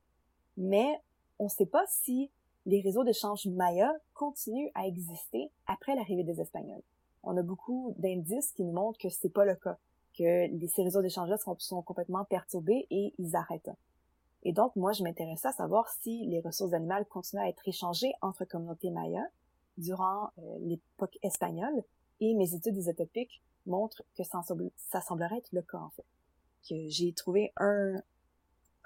[0.57, 1.01] Mais
[1.39, 2.31] on ne sait pas si
[2.67, 6.83] les réseaux d'échange Maya continuent à exister après l'arrivée des Espagnols.
[7.23, 9.77] On a beaucoup d'indices qui nous montrent que c'est pas le cas,
[10.17, 13.71] que ces réseaux d'échange sont, complètement perturbés et ils arrêtent.
[14.43, 18.11] Et donc, moi, je m'intéressais à savoir si les ressources animales continuent à être échangées
[18.21, 19.25] entre communautés Maya
[19.77, 21.83] durant euh, l'époque espagnole,
[22.19, 24.41] et mes études isotopiques montrent que ça,
[24.75, 26.05] ça, semblerait être le cas, en fait.
[26.67, 27.95] Que j'ai trouvé un,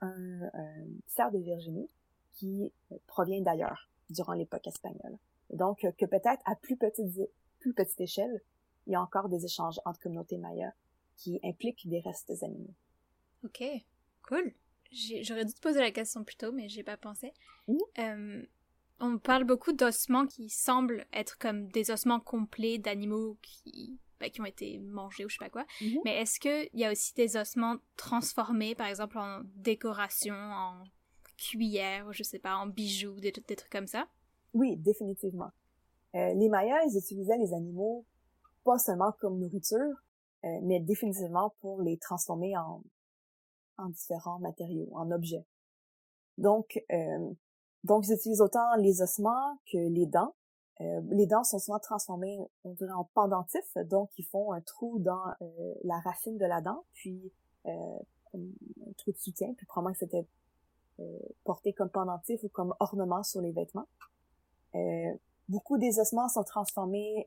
[0.01, 1.89] un, un cerf de Virginie
[2.42, 2.74] qui
[3.06, 5.18] provient d'ailleurs, durant l'époque espagnole.
[5.52, 7.30] donc, que peut-être à plus petite,
[7.60, 8.42] plus petite échelle,
[8.88, 10.74] il y a encore des échanges entre communautés Maya
[11.18, 12.74] qui impliquent des restes animaux.
[13.46, 13.64] Ok,
[14.28, 14.54] cool.
[14.92, 17.32] J'aurais dû te poser la question plus tôt, mais j'ai pas pensé.
[18.00, 18.44] Euh,
[19.00, 24.42] on parle beaucoup d'ossements qui semblent être comme des ossements complets d'animaux qui, ben, qui
[24.42, 25.66] ont été mangés ou je sais pas quoi.
[25.80, 26.02] Mm-hmm.
[26.06, 30.84] Mais est-ce qu'il y a aussi des ossements transformés, par exemple, en décoration, en
[31.42, 34.08] cuillère, je sais pas, en bijoux, des, trucs comme ça?
[34.54, 35.50] Oui, définitivement.
[36.16, 38.06] Euh, les Mayas, ils utilisaient les animaux
[38.64, 39.96] pas seulement comme nourriture,
[40.46, 42.84] euh, mais définitivement pour les transformer en,
[43.78, 45.46] en différents matériaux, en objets.
[46.38, 47.34] Donc, euh,
[47.84, 50.36] donc ils utilisent autant les ossements que les dents.
[51.12, 55.22] Les dents sont souvent transformées, en pendentifs, donc ils font un trou dans
[55.84, 57.32] la racine de la dent, puis
[57.66, 58.00] un
[58.98, 60.26] trou de soutien, puis probablement que c'était
[61.44, 63.88] porté comme pendentif ou comme ornement sur les vêtements.
[65.50, 67.26] beaucoup des ossements sont transformés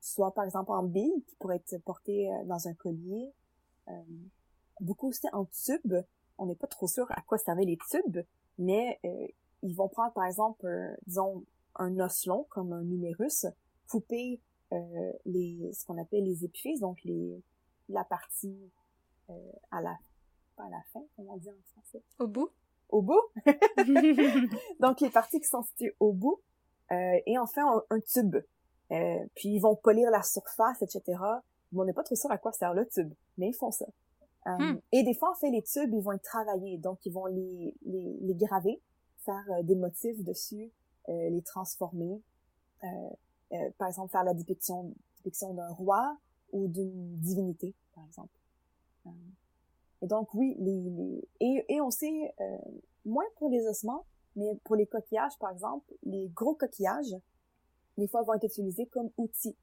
[0.00, 3.32] soit par exemple en billes qui pourraient être portées dans un collier,
[4.80, 5.96] beaucoup aussi en tubes.
[6.38, 8.20] On n'est pas trop sûr à quoi servaient les tubes,
[8.58, 8.98] mais
[9.62, 10.66] ils vont prendre par exemple,
[11.06, 11.44] disons,
[11.76, 13.46] un os long comme un numérus,
[13.88, 14.40] couper
[14.72, 17.42] euh, les ce qu'on appelle les épiphyses, donc les
[17.88, 18.70] la partie
[19.30, 19.96] euh, à la
[20.56, 22.02] à la fin, comment on dit en français?
[22.18, 22.50] Au bout.
[22.94, 23.20] Au bout.
[24.80, 26.40] donc les parties qui sont situées au bout
[26.92, 28.36] euh, et enfin un, un tube.
[28.92, 31.02] Euh, puis ils vont polir la surface, etc.
[31.72, 33.86] Mais on n'est pas trop sûr à quoi sert le tube, mais ils font ça.
[34.46, 34.80] Euh, hmm.
[34.92, 37.74] Et des fois, en fait, les tubes, ils vont être travaillés, donc ils vont les,
[37.84, 38.80] les, les graver
[39.24, 40.70] faire euh, des motifs dessus,
[41.08, 42.22] euh, les transformer.
[42.82, 46.18] Euh, par exemple, faire la dépiction, dépiction d'un roi
[46.52, 48.28] ou d'une divinité, par exemple.
[50.04, 51.28] Et donc, oui, les, les...
[51.40, 52.34] Et, et on sait,
[53.04, 57.14] moins pour les ossements, mais pour les coquillages, par exemple, les gros coquillages,
[57.96, 59.56] des fois, vont être utilisés comme outils.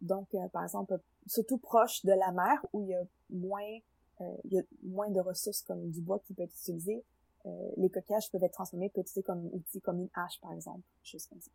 [0.00, 3.78] donc, par exemple, surtout proche de la mer, où il y a moins,
[4.20, 7.04] il y a moins de ressources comme du bois qui peut être utilisé,
[7.46, 10.82] euh, les coquillages peuvent être transformés, peut être comme outil, comme une hache, par exemple,
[11.02, 11.50] juste comme ça.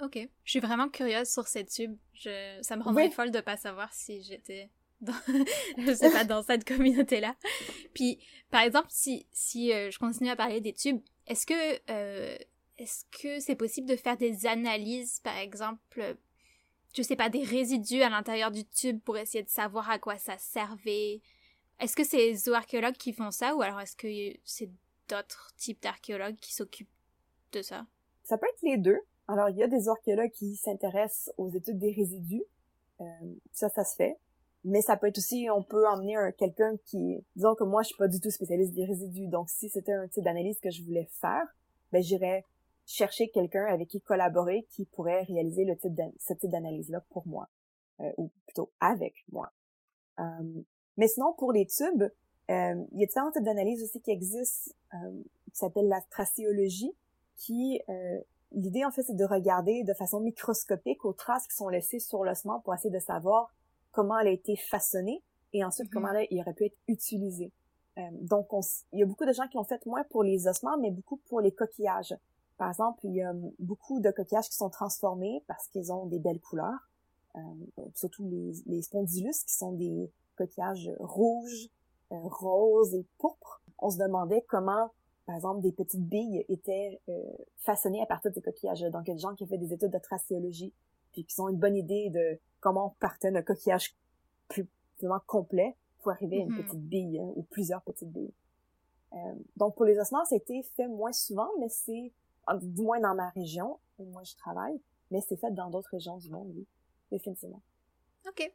[0.00, 0.28] Ok.
[0.44, 1.96] Je suis vraiment curieuse sur ces tubes.
[2.12, 2.58] Je...
[2.62, 5.14] Ça me rendrait folle de pas savoir si j'étais dans,
[5.78, 7.34] je sais pas, dans cette communauté-là.
[7.94, 8.18] Puis,
[8.50, 12.36] par exemple, si, si euh, je continue à parler des tubes, est-ce que euh,
[12.78, 16.16] est-ce que c'est possible de faire des analyses, par exemple,
[16.94, 20.18] je sais pas, des résidus à l'intérieur du tube pour essayer de savoir à quoi
[20.18, 21.20] ça servait?
[21.80, 24.08] Est-ce que c'est les zooarchéologues qui font ça ou alors est-ce que
[24.44, 24.70] c'est
[25.08, 26.88] d'autres types d'archéologues qui s'occupent
[27.52, 27.86] de ça?
[28.24, 28.98] Ça peut être les deux.
[29.28, 32.44] Alors, il y a des archéologues qui s'intéressent aux études des résidus.
[33.00, 33.04] Euh,
[33.52, 34.16] ça, ça se fait.
[34.66, 37.96] Mais ça peut être aussi, on peut emmener quelqu'un qui, disons que moi, je suis
[37.96, 39.28] pas du tout spécialiste des résidus.
[39.28, 41.46] Donc, si c'était un type d'analyse que je voulais faire,
[41.92, 42.44] ben, j'irais
[42.84, 47.48] chercher quelqu'un avec qui collaborer qui pourrait réaliser le type ce type d'analyse-là pour moi.
[48.00, 49.50] Euh, ou plutôt avec moi.
[50.18, 50.62] Euh,
[50.98, 52.02] mais sinon, pour les tubes,
[52.50, 56.92] euh, il y a différents types d'analyses aussi qui existent, euh, qui s'appellent la tracéologie,
[57.36, 58.20] qui euh,
[58.52, 62.22] l'idée en fait c'est de regarder de façon microscopique aux traces qui sont laissées sur
[62.22, 63.52] l'ossement pour essayer de savoir
[63.96, 65.22] comment elle a été façonnée
[65.52, 66.28] et ensuite comment mm-hmm.
[66.30, 67.50] elle, aurait pu être utilisée.
[67.98, 68.48] Euh, donc
[68.92, 71.16] il y a beaucoup de gens qui l'ont fait moins pour les ossements, mais beaucoup
[71.28, 72.14] pour les coquillages.
[72.58, 76.18] Par exemple, il y a beaucoup de coquillages qui sont transformés parce qu'ils ont des
[76.18, 76.90] belles couleurs,
[77.36, 77.40] euh,
[77.94, 81.70] surtout les, les spondylus qui sont des coquillages rouges,
[82.12, 83.62] euh, roses et pourpres.
[83.78, 84.90] On se demandait comment,
[85.26, 87.22] par exemple, des petites billes étaient euh,
[87.58, 88.82] façonnées à partir de ces coquillages.
[88.82, 90.72] Donc, il y a des gens qui ont fait des études de tracéologie,
[91.12, 93.94] puis qui ont une bonne idée de comment on partait d'un coquillage
[94.48, 94.66] plus
[94.98, 96.64] vraiment complet pour arriver à une mm-hmm.
[96.64, 98.34] petite bille hein, ou plusieurs petites billes.
[99.12, 102.12] Euh, donc, pour les ossements, c'était fait moins souvent, mais c'est,
[102.62, 104.80] du moins dans ma région où moi je travaille,
[105.12, 106.66] mais c'est fait dans d'autres régions du monde, oui,
[107.12, 107.62] définitivement.
[108.26, 108.52] OK.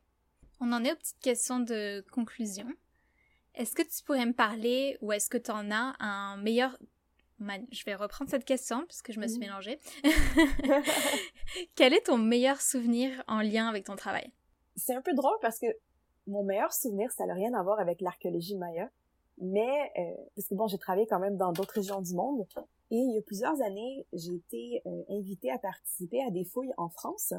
[0.59, 2.67] On en est aux petites questions de conclusion.
[3.55, 6.77] Est-ce que tu pourrais me parler ou est-ce que tu en as un meilleur...
[7.71, 9.79] Je vais reprendre cette question puisque je me suis mélangée.
[11.75, 14.31] Quel est ton meilleur souvenir en lien avec ton travail?
[14.75, 15.67] C'est un peu drôle parce que
[16.27, 18.89] mon meilleur souvenir, ça n'a rien à voir avec l'archéologie maya.
[19.39, 22.45] Mais, euh, parce que bon, j'ai travaillé quand même dans d'autres régions du monde.
[22.91, 26.73] Et il y a plusieurs années, j'ai été euh, invitée à participer à des fouilles
[26.77, 27.33] en France,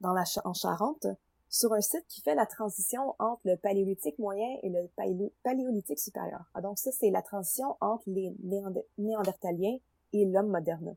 [0.00, 1.06] dans la en Charente,
[1.48, 4.88] sur un site qui fait la transition entre le paléolithique moyen et le
[5.42, 6.44] paléolithique supérieur.
[6.54, 8.34] Ah, donc ça, c'est la transition entre les
[8.98, 9.78] néandertaliens
[10.12, 10.96] et l'homme moderne.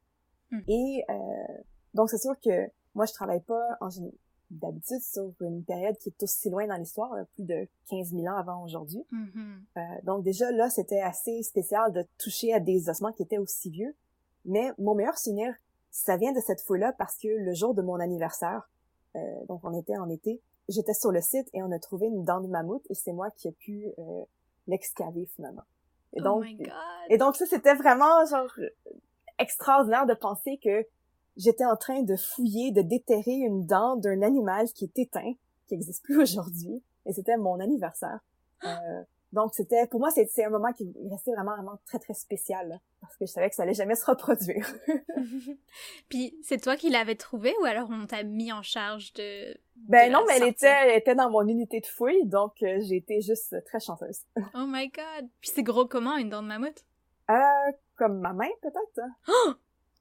[0.51, 0.61] Hmm.
[0.67, 1.13] Et euh,
[1.93, 3.89] donc c'est sûr que moi, je travaille pas en
[4.51, 8.23] d'habitude sur une période qui est aussi loin dans l'histoire, euh, plus de 15 000
[8.25, 9.05] ans avant aujourd'hui.
[9.11, 9.59] Mm-hmm.
[9.77, 13.69] Euh, donc déjà là, c'était assez spécial de toucher à des ossements qui étaient aussi
[13.69, 13.95] vieux.
[14.45, 15.53] Mais mon meilleur souvenir,
[15.91, 18.69] ça vient de cette fois-là parce que le jour de mon anniversaire,
[19.15, 20.41] euh, donc on était en été.
[20.67, 23.29] J'étais sur le site et on a trouvé une dent de mammouth et c'est moi
[23.31, 24.23] qui ai pu euh,
[24.67, 25.63] l'excaver finalement.
[26.13, 26.45] Et oh donc,
[27.09, 28.51] et donc ça c'était vraiment genre
[29.37, 30.85] extraordinaire de penser que
[31.37, 35.33] j'étais en train de fouiller, de déterrer une dent d'un animal qui est éteint,
[35.67, 38.19] qui n'existe plus aujourd'hui, et c'était mon anniversaire.
[38.63, 42.79] Euh, donc c'était pour moi c'est un moment qui restait vraiment vraiment très très spécial
[42.99, 44.67] parce que je savais que ça allait jamais se reproduire.
[46.09, 50.11] Puis c'est toi qui l'avais trouvé ou alors on t'a mis en charge de Ben
[50.11, 53.21] non, mais elle était elle était dans mon unité de fouille donc euh, j'ai été
[53.21, 54.21] juste très chanceuse.
[54.55, 55.29] oh my god.
[55.41, 56.83] Puis c'est gros comment une dent de mammouth?
[57.29, 59.07] Euh comme ma main peut-être.
[59.27, 59.53] Oh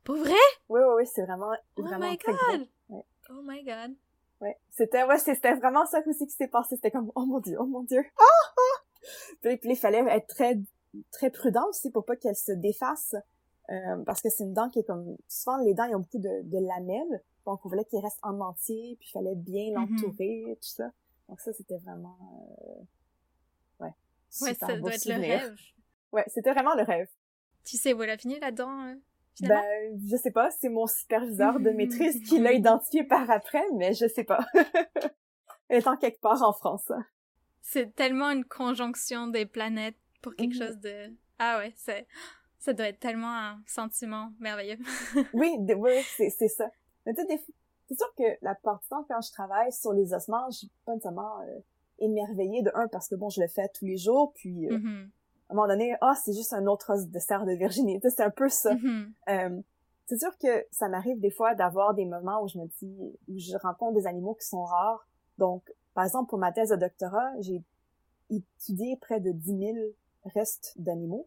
[0.05, 0.33] Pour vrai?
[0.69, 2.67] Oui oui oui, c'est vraiment oh vraiment my très god.
[2.89, 3.05] gros.
[3.31, 3.95] Oh my god.
[4.41, 7.57] Ouais, c'était ouais, c'était vraiment ça aussi qui s'est passé, c'était comme oh mon dieu,
[7.59, 8.05] oh mon dieu.
[8.19, 8.85] Ah, ah!
[9.43, 10.59] Puis, il fallait être très
[11.13, 13.15] très prudent aussi pour pas qu'elle se défasse
[13.71, 16.19] euh, parce que c'est une dent qui est comme souvent les dents ils ont beaucoup
[16.19, 17.23] de, de lamelles.
[17.45, 19.75] Donc on voulait qu'il reste en entier puis il fallait bien mhm.
[19.75, 20.91] l'entourer tout ça.
[21.29, 22.17] Donc ça c'était vraiment
[22.63, 23.95] euh, ouais
[24.43, 25.57] ouais ça doit être le rêve.
[26.13, 27.09] Ouais c'était vraiment le rêve.
[27.65, 28.95] Tu sais où elle a fini la dent euh,
[29.43, 29.63] ben
[30.05, 34.07] je sais pas c'est mon superviseur de maîtrise qui l'a identifié par après mais je
[34.09, 34.47] sais pas.
[35.69, 36.91] Elle est en quelque part en France
[37.63, 40.67] c'est tellement une conjonction des planètes pour quelque mhm.
[40.67, 41.15] chose de...
[41.39, 42.07] Ah ouais, c'est...
[42.59, 44.79] Ça doit être tellement un sentiment merveilleux.
[45.33, 46.69] oui, oui, c'est ça.
[47.07, 47.41] Mais tu sais,
[47.89, 50.71] c'est sûr que la partie du temps, quand je travaille sur les ossements, je suis
[50.85, 51.61] pas nécessairement euh,
[51.99, 55.09] émerveillée de un, parce que bon, je le fais tous les jours, puis euh, mm-hmm.
[55.49, 58.01] à un moment donné, ah, c'est juste un autre os de serre de Virginie.
[58.03, 58.75] c'est un peu ça.
[58.75, 59.13] Mm-hmm.
[59.31, 59.63] Euh,
[60.07, 62.99] c'est sûr que ça m'arrive des fois d'avoir des moments où je me dis,
[63.29, 65.07] où je rencontre des animaux qui sont rares.
[65.39, 65.63] Donc,
[65.95, 67.63] par exemple, pour ma thèse de doctorat, j'ai
[68.31, 69.77] étudié près de 10 000
[70.25, 71.27] restes d'animaux.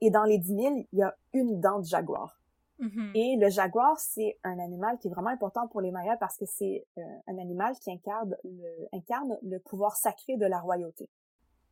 [0.00, 2.40] Et dans les 10 000, il y a une dent de jaguar.
[2.80, 3.10] Mm-hmm.
[3.14, 6.44] Et le jaguar, c'est un animal qui est vraiment important pour les Mayas parce que
[6.44, 11.08] c'est euh, un animal qui incarne le, incarne le pouvoir sacré de la royauté.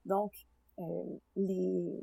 [0.06, 0.32] Donc,
[0.78, 1.04] euh,
[1.36, 2.00] les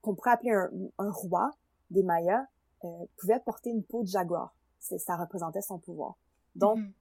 [0.00, 1.50] qu'on pourrait appeler un, un roi
[1.90, 2.46] des Mayas
[2.84, 4.54] euh, pouvait porter une peau de jaguar.
[4.78, 6.16] Ça représentait son pouvoir.
[6.54, 6.92] Donc, mm-hmm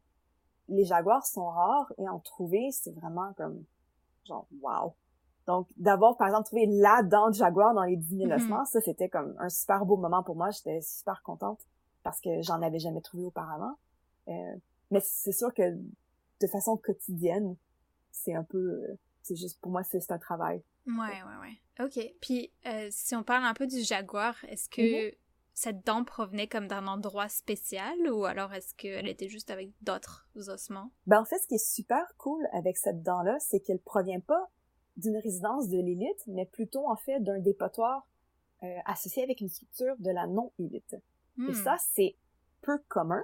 [0.70, 3.64] les jaguars sont rares et en trouver, c'est vraiment comme,
[4.26, 4.94] genre, wow.
[5.48, 8.36] Donc, d'avoir, par exemple, trouvé la dent de jaguar dans les 10 000 Mhm.
[8.36, 10.52] ossements, ça, c'était comme un super beau moment pour moi.
[10.52, 11.60] J'étais super contente
[12.04, 13.76] parce que j'en avais jamais trouvé auparavant.
[14.28, 14.56] Euh,
[14.92, 15.76] mais c'est sûr que
[16.42, 17.56] de façon quotidienne,
[18.12, 18.80] c'est un peu,
[19.24, 20.62] c'est juste, pour moi, c'est un travail.
[20.86, 21.86] Ouais, ouais, ouais.
[21.86, 22.00] Ok.
[22.22, 25.16] Puis, euh, si on parle un peu du jaguar, est-ce que
[25.60, 30.26] cette dent provenait comme d'un endroit spécial ou alors est-ce qu'elle était juste avec d'autres
[30.48, 30.90] ossements?
[31.06, 34.50] Ben, en fait, ce qui est super cool avec cette dent-là, c'est qu'elle provient pas
[34.96, 38.08] d'une résidence de l'élite, mais plutôt, en fait, d'un dépotoir
[38.64, 40.94] euh, associé avec une structure de la non-élite.
[40.94, 41.54] Et Hmm.
[41.54, 42.16] ça, c'est
[42.62, 43.24] peu commun.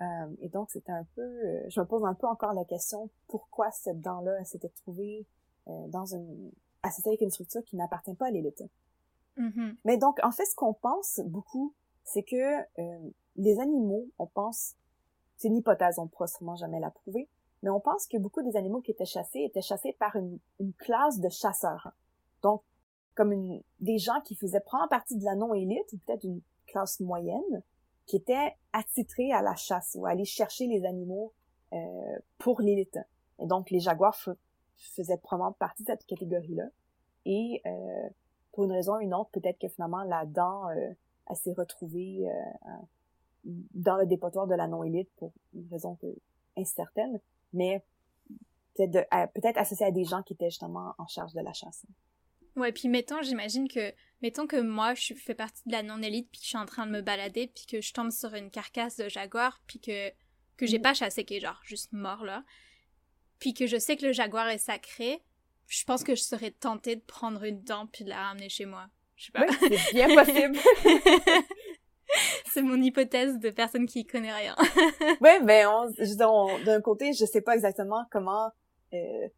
[0.00, 0.04] Euh,
[0.40, 1.20] et donc, c'était un peu...
[1.20, 5.26] euh, je me pose un peu encore la question, pourquoi cette dent-là s'était trouvée
[5.66, 6.50] dans une...
[6.82, 8.62] associée avec une structure qui n'appartient pas à l'élite?
[9.36, 9.76] Mhm.
[9.84, 11.74] Mais donc, en fait, ce qu'on pense beaucoup,
[12.04, 14.74] c'est que euh, les animaux, on pense,
[15.36, 17.28] c'est une hypothèse, on ne pourra sûrement jamais la prouver,
[17.62, 20.72] mais on pense que beaucoup des animaux qui étaient chassés étaient chassés par une, une
[20.74, 21.92] classe de chasseurs.
[22.42, 22.62] Donc,
[23.14, 27.00] comme une, des gens qui faisaient prendre partie de la non-élite, ou peut-être une classe
[27.00, 27.62] moyenne,
[28.06, 31.32] qui étaient attitrés à la chasse ou à aller chercher les animaux
[31.72, 32.98] euh, pour l'élite.
[33.38, 34.16] Et donc, les jaguars
[34.76, 36.64] faisaient probablement partie de cette catégorie-là.
[37.26, 38.08] Et euh,
[38.52, 40.92] pour une raison ou une autre, peut-être que finalement la dent, euh,
[41.28, 42.70] elle s'est retrouvée euh,
[43.44, 46.06] dans le dépotoir de la non-élite pour une raison que,
[46.56, 47.20] incertaine,
[47.52, 47.84] mais
[48.76, 51.84] peut-être peut-être associée à des gens qui étaient justement en charge de la chasse.
[52.56, 53.92] Ouais, puis mettons, j'imagine que,
[54.22, 56.86] mettons que moi, je fais partie de la non-élite, puis que je suis en train
[56.86, 60.10] de me balader, puis que je tombe sur une carcasse de jaguar, puis que,
[60.56, 60.82] que j'ai Mhm.
[60.82, 62.44] pas chassé, qui est genre juste mort, là,
[63.38, 65.22] puis que je sais que le jaguar est sacré,
[65.70, 68.66] je pense que je serais tentée de prendre une dent puis de la ramener chez
[68.66, 68.88] moi.
[69.14, 69.46] Je sais pas.
[69.48, 70.58] Oui, c'est bien possible.
[72.46, 74.56] C'est mon hypothèse de personne qui connaît rien.
[75.20, 75.68] oui, ben
[76.64, 78.50] d'un côté, je sais pas exactement comment
[78.92, 79.28] euh,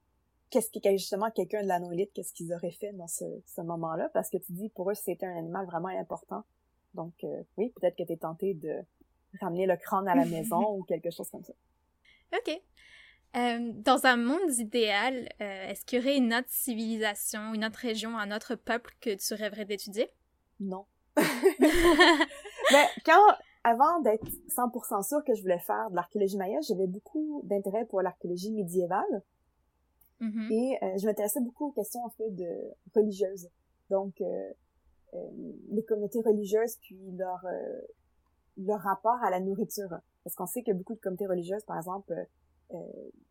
[0.49, 4.09] qu'est-ce que justement quelqu'un de la non-élite, qu'est-ce qu'ils auraient fait dans ce, ce moment-là,
[4.15, 6.45] parce que tu dis pour eux c'était un animal vraiment important.
[6.95, 8.81] Donc euh, oui, peut-être que t'es tenté de
[9.43, 11.53] ramener le crâne à la maison ou quelque chose comme ça.
[12.35, 12.63] ok.
[13.35, 17.79] Euh, dans un monde idéal, euh, est-ce qu'il y aurait une autre civilisation, une autre
[17.79, 20.11] région, un autre peuple que tu rêverais d'étudier?
[20.61, 20.85] Non.
[21.17, 21.25] Mais
[23.07, 23.21] quand,
[23.65, 28.03] avant d'être 100% sûre que je voulais faire de l'archéologie maya, j'avais beaucoup d'intérêt pour
[28.03, 29.23] l'archéologie médiévale
[30.23, 30.53] Mhm.
[30.53, 32.49] et euh, je m'intéressais beaucoup aux questions en fait de
[32.95, 33.49] religieuses.
[33.91, 34.53] Donc euh,
[35.15, 35.19] euh,
[35.71, 37.81] les communautés religieuses puis leur euh,
[38.57, 39.99] leur rapport à la nourriture.
[40.23, 42.15] Parce qu'on sait que beaucoup de communautés religieuses, par exemple,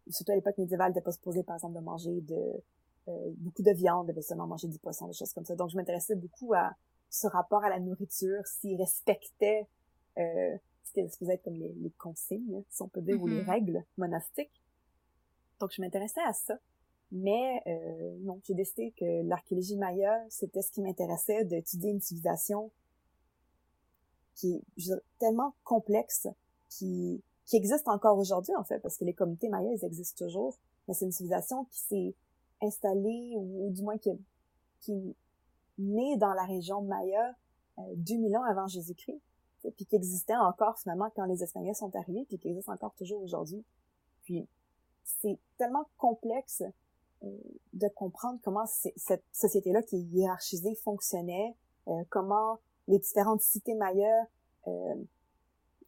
[0.09, 2.63] surtout à l'époque médiévale, n'étaient pas supposées, par exemple, de manger de
[3.07, 5.55] euh, beaucoup de viande, devaient seulement manger du poisson, des choses comme ça.
[5.55, 6.75] Donc je m'intéressais beaucoup à
[7.09, 9.67] ce rapport à la nourriture, s'ils respectaient
[10.17, 13.41] euh, ce qui supposé être comme les, les consignes, si on peut dire, ou les
[13.41, 13.49] Mhm.
[13.49, 14.61] règles monastiques.
[15.59, 16.57] Donc je m'intéressais à ça.
[17.11, 22.71] Mais euh, non, j'ai décidé que l'archéologie maya, c'était ce qui m'intéressait, d'étudier une civilisation
[24.35, 26.27] qui est je tellement complexe,
[26.69, 30.93] qui, qui existe encore aujourd'hui en fait, parce que les communautés mayas, existent toujours, mais
[30.93, 32.15] c'est une civilisation qui s'est
[32.61, 34.11] installée, ou, du moins qui,
[34.81, 35.15] qui
[35.77, 37.35] née dans la région maya
[37.79, 39.21] euh, 2000 ans avant Jésus-Christ,
[39.75, 43.21] puis qui existait encore finalement quand les Espagnols sont arrivés, puis qui existe encore toujours
[43.21, 43.63] aujourd'hui.
[44.23, 44.47] Puis
[45.03, 46.63] c'est tellement complexe
[47.23, 47.37] euh,
[47.73, 51.55] de comprendre comment cette société-là qui est hiérarchisée fonctionnait,
[51.87, 54.25] euh, comment les différentes cités mayas
[54.67, 54.95] euh,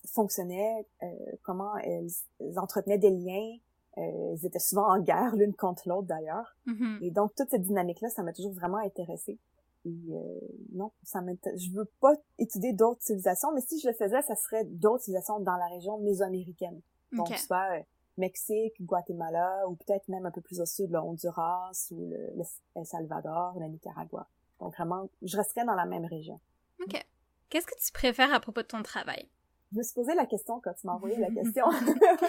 [0.05, 1.07] fonctionnaient, euh,
[1.43, 3.57] comment elles, elles entretenaient des liens,
[3.97, 6.55] euh, elles étaient souvent en guerre l'une contre l'autre d'ailleurs.
[6.65, 6.99] Mhm.
[7.01, 9.39] Et donc toute cette dynamique-là, ça m'a toujours vraiment intéressée.
[9.85, 10.39] Et euh,
[10.71, 11.19] non, ça.
[11.57, 15.39] Je veux pas étudier d'autres civilisations, mais si je le faisais, ça serait d'autres civilisations
[15.39, 16.81] dans la région mésoaméricaine.
[17.11, 17.37] Donc Ok.
[17.37, 17.81] soit euh,
[18.17, 22.43] Mexique, Guatemala, ou peut-être même un peu plus au sud, le Honduras, ou le, le
[22.75, 24.27] El Salvador, ou le Nicaragua.
[24.59, 26.39] Donc vraiment, je resterais dans la même région.
[26.81, 27.03] Ok.
[27.49, 29.29] Qu'est-ce que tu préfères à propos de ton travail?
[29.73, 31.65] Je me suis posé la question quand tu m'as envoyé la question.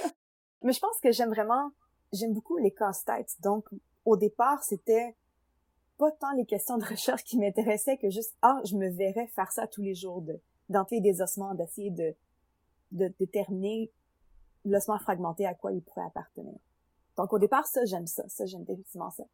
[0.62, 1.70] Mais je pense que j'aime vraiment,
[2.12, 3.36] j'aime beaucoup les casse-têtes.
[3.42, 3.66] Donc,
[4.06, 5.14] au départ, c'était
[5.98, 9.52] pas tant les questions de recherche qui m'intéressaient que juste, ah, je me verrais faire
[9.52, 10.40] ça tous les jours, de,
[10.70, 12.14] d'enlever des ossements, d'essayer de,
[12.92, 13.92] de déterminer
[14.64, 16.58] l'ossement fragmenté à quoi il pourrait appartenir.
[17.18, 18.24] Donc, au départ, ça, j'aime ça.
[18.28, 19.24] Ça, j'aime définitivement ça.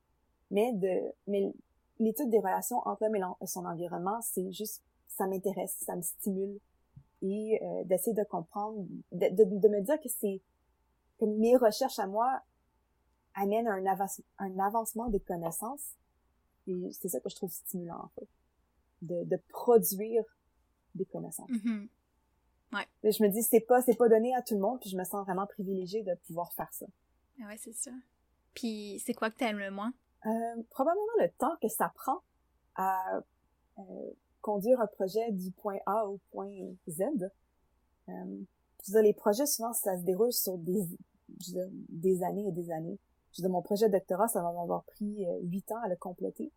[0.50, 1.52] Mais de, mais
[2.00, 6.58] l'étude des relations entre l'homme et son environnement, c'est juste, ça m'intéresse, ça me stimule
[7.22, 10.40] et euh, d'essayer de comprendre, de, de, de me dire que c'est
[11.18, 12.42] que mes recherches à moi
[13.34, 15.94] amènent un, avance, un avancement des connaissances.
[16.66, 18.28] Et c'est ça que je trouve stimulant, en fait.
[19.02, 20.24] De, de produire
[20.94, 21.48] des connaissances.
[21.48, 21.88] Mhm.
[22.72, 22.86] Ouais.
[23.02, 25.04] je me dis, c'est pas, c'est pas donné à tout le monde, puis je me
[25.04, 26.86] sens vraiment privilégiée de pouvoir faire ça.
[27.42, 27.92] Ah ouais, c'est sûr.
[28.54, 29.92] Puis, c'est quoi que t'aimes le moins?
[30.26, 32.20] Euh, probablement le temps que ça prend
[32.76, 33.22] à
[33.78, 34.10] euh,
[34.40, 36.50] conduire un projet du point A au point
[36.88, 37.02] Z.
[38.08, 38.12] Euh,
[38.86, 40.86] je veux les projets, souvent, ça se déroule sur des,
[41.88, 42.98] des années et des années.
[43.32, 45.96] Je veux mon projet de doctorat, ça va m'avoir pris euh, huit ans à le
[45.96, 46.50] compléter.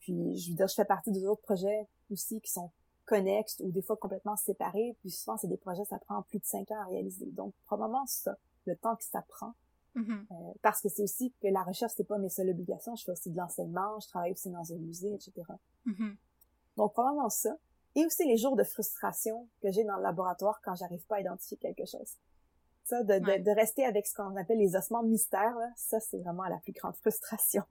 [0.00, 2.70] Puis, je veux dire, je fais partie d'autres projets aussi qui sont
[3.06, 4.96] connexes ou des fois complètement séparés.
[5.00, 7.26] Puis souvent, c'est des projets, ça prend plus de cinq ans à réaliser.
[7.32, 9.54] Donc, probablement ça, le temps que ça prend.
[9.96, 10.26] Mm-hmm.
[10.30, 12.94] Euh, parce que c'est aussi que la recherche, c'est pas mes seules obligations.
[12.96, 15.32] Je fais aussi de l'enseignement, je travaille aussi dans un musée, etc.
[16.76, 17.56] Donc, probablement ça.
[17.94, 21.20] Et aussi les jours de frustration que j'ai dans le laboratoire quand j'arrive pas à
[21.20, 22.16] identifier quelque chose.
[22.84, 26.18] Ça, de, de, de rester avec ce qu'on appelle les ossements mystères, là, ça, c'est
[26.18, 27.64] vraiment la plus grande frustration.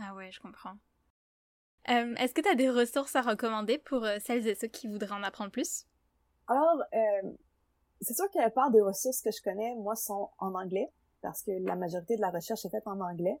[0.00, 0.74] Ah ouais, je comprends.
[1.88, 4.86] Euh, Est-ce que tu as des ressources à recommander pour euh, celles et ceux qui
[4.86, 5.86] voudraient en apprendre plus?
[6.46, 7.32] Alors, euh,
[8.00, 10.90] c'est sûr que la part des ressources que je connais, moi, sont en anglais,
[11.22, 13.38] parce que la majorité de la recherche est faite en anglais.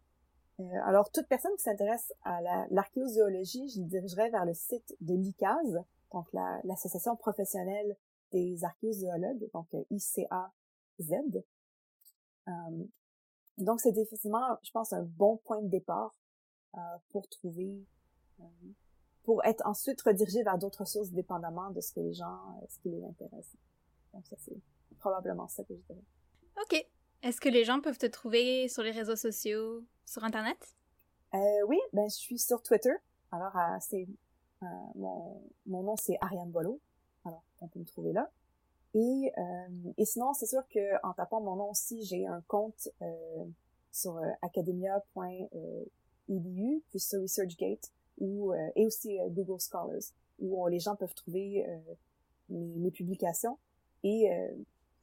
[0.60, 2.40] Euh, alors, toute personne qui s'intéresse à
[2.70, 6.26] l'archéozoologie, je dirigerai vers le site de l'ICAZ, donc
[6.64, 7.96] l'association professionnelle
[8.32, 11.44] des archéozoologues, donc euh, ICAZ.
[12.48, 12.52] Euh,
[13.58, 16.14] donc, c'est définitivement, je pense, un bon point de départ
[17.10, 17.84] pour trouver
[19.24, 22.90] pour être ensuite redirigé vers d'autres sources dépendamment de ce que les gens, ce qui
[22.90, 23.56] les intéresse.
[24.14, 24.56] Donc ça, c'est
[24.98, 26.04] probablement ça que je dirais.
[26.62, 26.86] OK.
[27.22, 30.74] Est-ce que les gens peuvent te trouver sur les réseaux sociaux, sur Internet?
[31.34, 32.94] Euh, oui, ben je suis sur Twitter.
[33.30, 34.08] Alors, euh, c'est
[34.62, 36.80] euh, mon, mon nom, c'est Ariane Bolo.
[37.24, 38.30] Alors, on peut me trouver là.
[38.94, 42.88] Et, euh, et sinon, c'est sûr que en tapant mon nom aussi, j'ai un compte
[43.02, 43.44] euh,
[43.92, 51.66] sur academia.edu, puis sur ResearchGate, euh, et aussi Google Scholars où les gens peuvent trouver
[52.48, 53.58] mes, mes, publications
[54.02, 54.30] et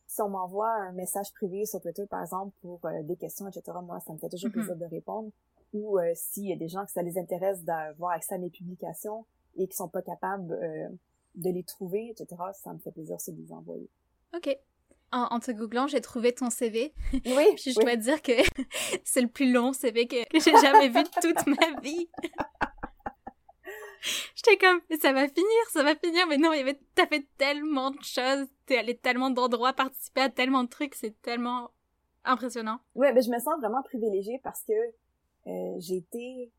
[0.08, 4.00] si on m'envoie un message privé sur Twitter par exemple pour des questions etc moi
[4.00, 4.54] ça me fait toujours mm-hmm.
[4.54, 5.30] plaisir de répondre
[5.74, 9.26] ou s'il y a des gens que ça les intéresse d'avoir accès à mes publications
[9.58, 10.58] et qui sont pas capables
[11.36, 13.90] de les trouver etc ça me fait plaisir aussi de les envoyer
[14.36, 14.58] ok
[15.12, 16.94] en, en, te googlant, j'ai trouvé ton CV.
[17.26, 17.46] Oui.
[17.56, 18.34] Puis je dois dire que
[19.04, 22.10] c'est le plus long CV que, que j'ai jamais vu de toute ma vie.
[24.36, 27.26] J'étais comme, ça va finir, ça va finir, mais non, il y avait, t'as fait
[27.38, 31.72] tellement de choses, t'es allé tellement d'endroits, participer à tellement de trucs, c'est tellement
[32.24, 32.80] impressionnant.
[32.96, 34.74] Ouais, mais je me sens vraiment privilégiée parce que
[35.48, 36.52] euh, j'ai été,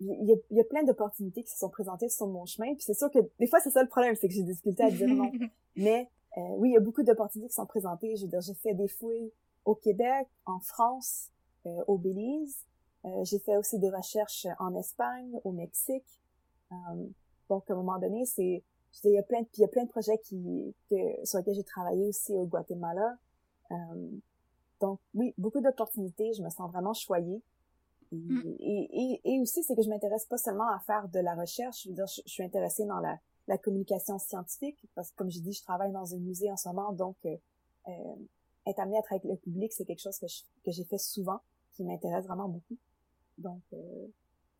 [0.00, 2.74] il y, a, il y a plein d'opportunités qui se sont présentées sur mon chemin,
[2.74, 4.84] puis c'est sûr que des fois c'est ça le problème, c'est que j'ai des difficultés
[4.84, 5.30] à dire non.
[5.76, 8.16] mais euh, oui, il y a beaucoup d'opportunités qui sont présentées.
[8.16, 9.32] Je veux dire, j'ai fait des fouilles
[9.64, 11.30] au Québec, en France,
[11.66, 12.64] euh, au Belize.
[13.04, 16.17] Euh, j'ai fait aussi des recherches en Espagne, au Mexique.
[16.72, 17.06] Euh,
[17.48, 18.62] donc, à un moment donné, c'est,
[19.04, 21.54] il y a plein de, il y a plein de projets qui, que, sur lesquels
[21.54, 23.16] j'ai travaillé aussi au Guatemala.
[23.70, 24.10] Euh,
[24.80, 26.32] donc, oui, beaucoup d'opportunités.
[26.34, 27.42] Je me sens vraiment choyée.
[28.12, 28.56] Et, mm.
[28.60, 31.84] et, et, aussi, c'est que je m'intéresse pas seulement à faire de la recherche.
[31.84, 35.40] Je, veux dire, je, suis intéressée dans la, la communication scientifique parce que, comme j'ai
[35.40, 36.92] dit, je travaille dans un musée en ce moment.
[36.92, 37.36] Donc, euh,
[37.88, 38.14] euh
[38.66, 40.26] être amenée à travailler avec le public, c'est quelque chose que,
[40.62, 41.40] que j'ai fait souvent,
[41.72, 42.76] qui m'intéresse vraiment beaucoup.
[43.38, 44.06] Donc, euh,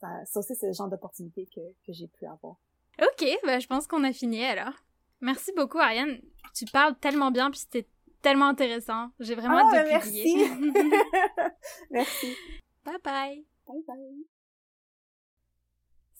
[0.00, 2.56] ça, aussi, c'est le genre d'opportunité que, que j'ai pu avoir.
[3.00, 4.74] Ok, bah, je pense qu'on a fini alors.
[5.20, 6.20] Merci beaucoup, Ariane.
[6.54, 7.88] Tu parles tellement bien, puis c'était
[8.22, 9.10] tellement intéressant.
[9.20, 10.48] J'ai vraiment hâte de ah, publier.
[10.48, 10.90] Merci.
[11.90, 12.36] merci.
[12.84, 13.44] Bye bye.
[13.66, 14.26] Bye bye.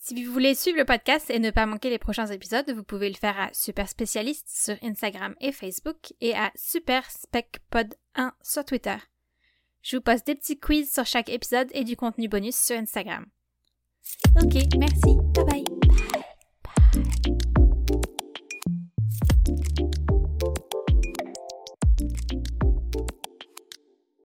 [0.01, 3.11] Si vous voulez suivre le podcast et ne pas manquer les prochains épisodes, vous pouvez
[3.11, 8.33] le faire à Super Spécialiste sur Instagram et Facebook et à Super Spec Pod 1
[8.43, 8.97] sur Twitter.
[9.83, 13.27] Je vous poste des petits quiz sur chaque épisode et du contenu bonus sur Instagram.
[14.37, 15.17] Ok, merci.
[15.35, 15.65] Bye bye.
[15.81, 16.23] bye,
[17.25, 17.49] bye.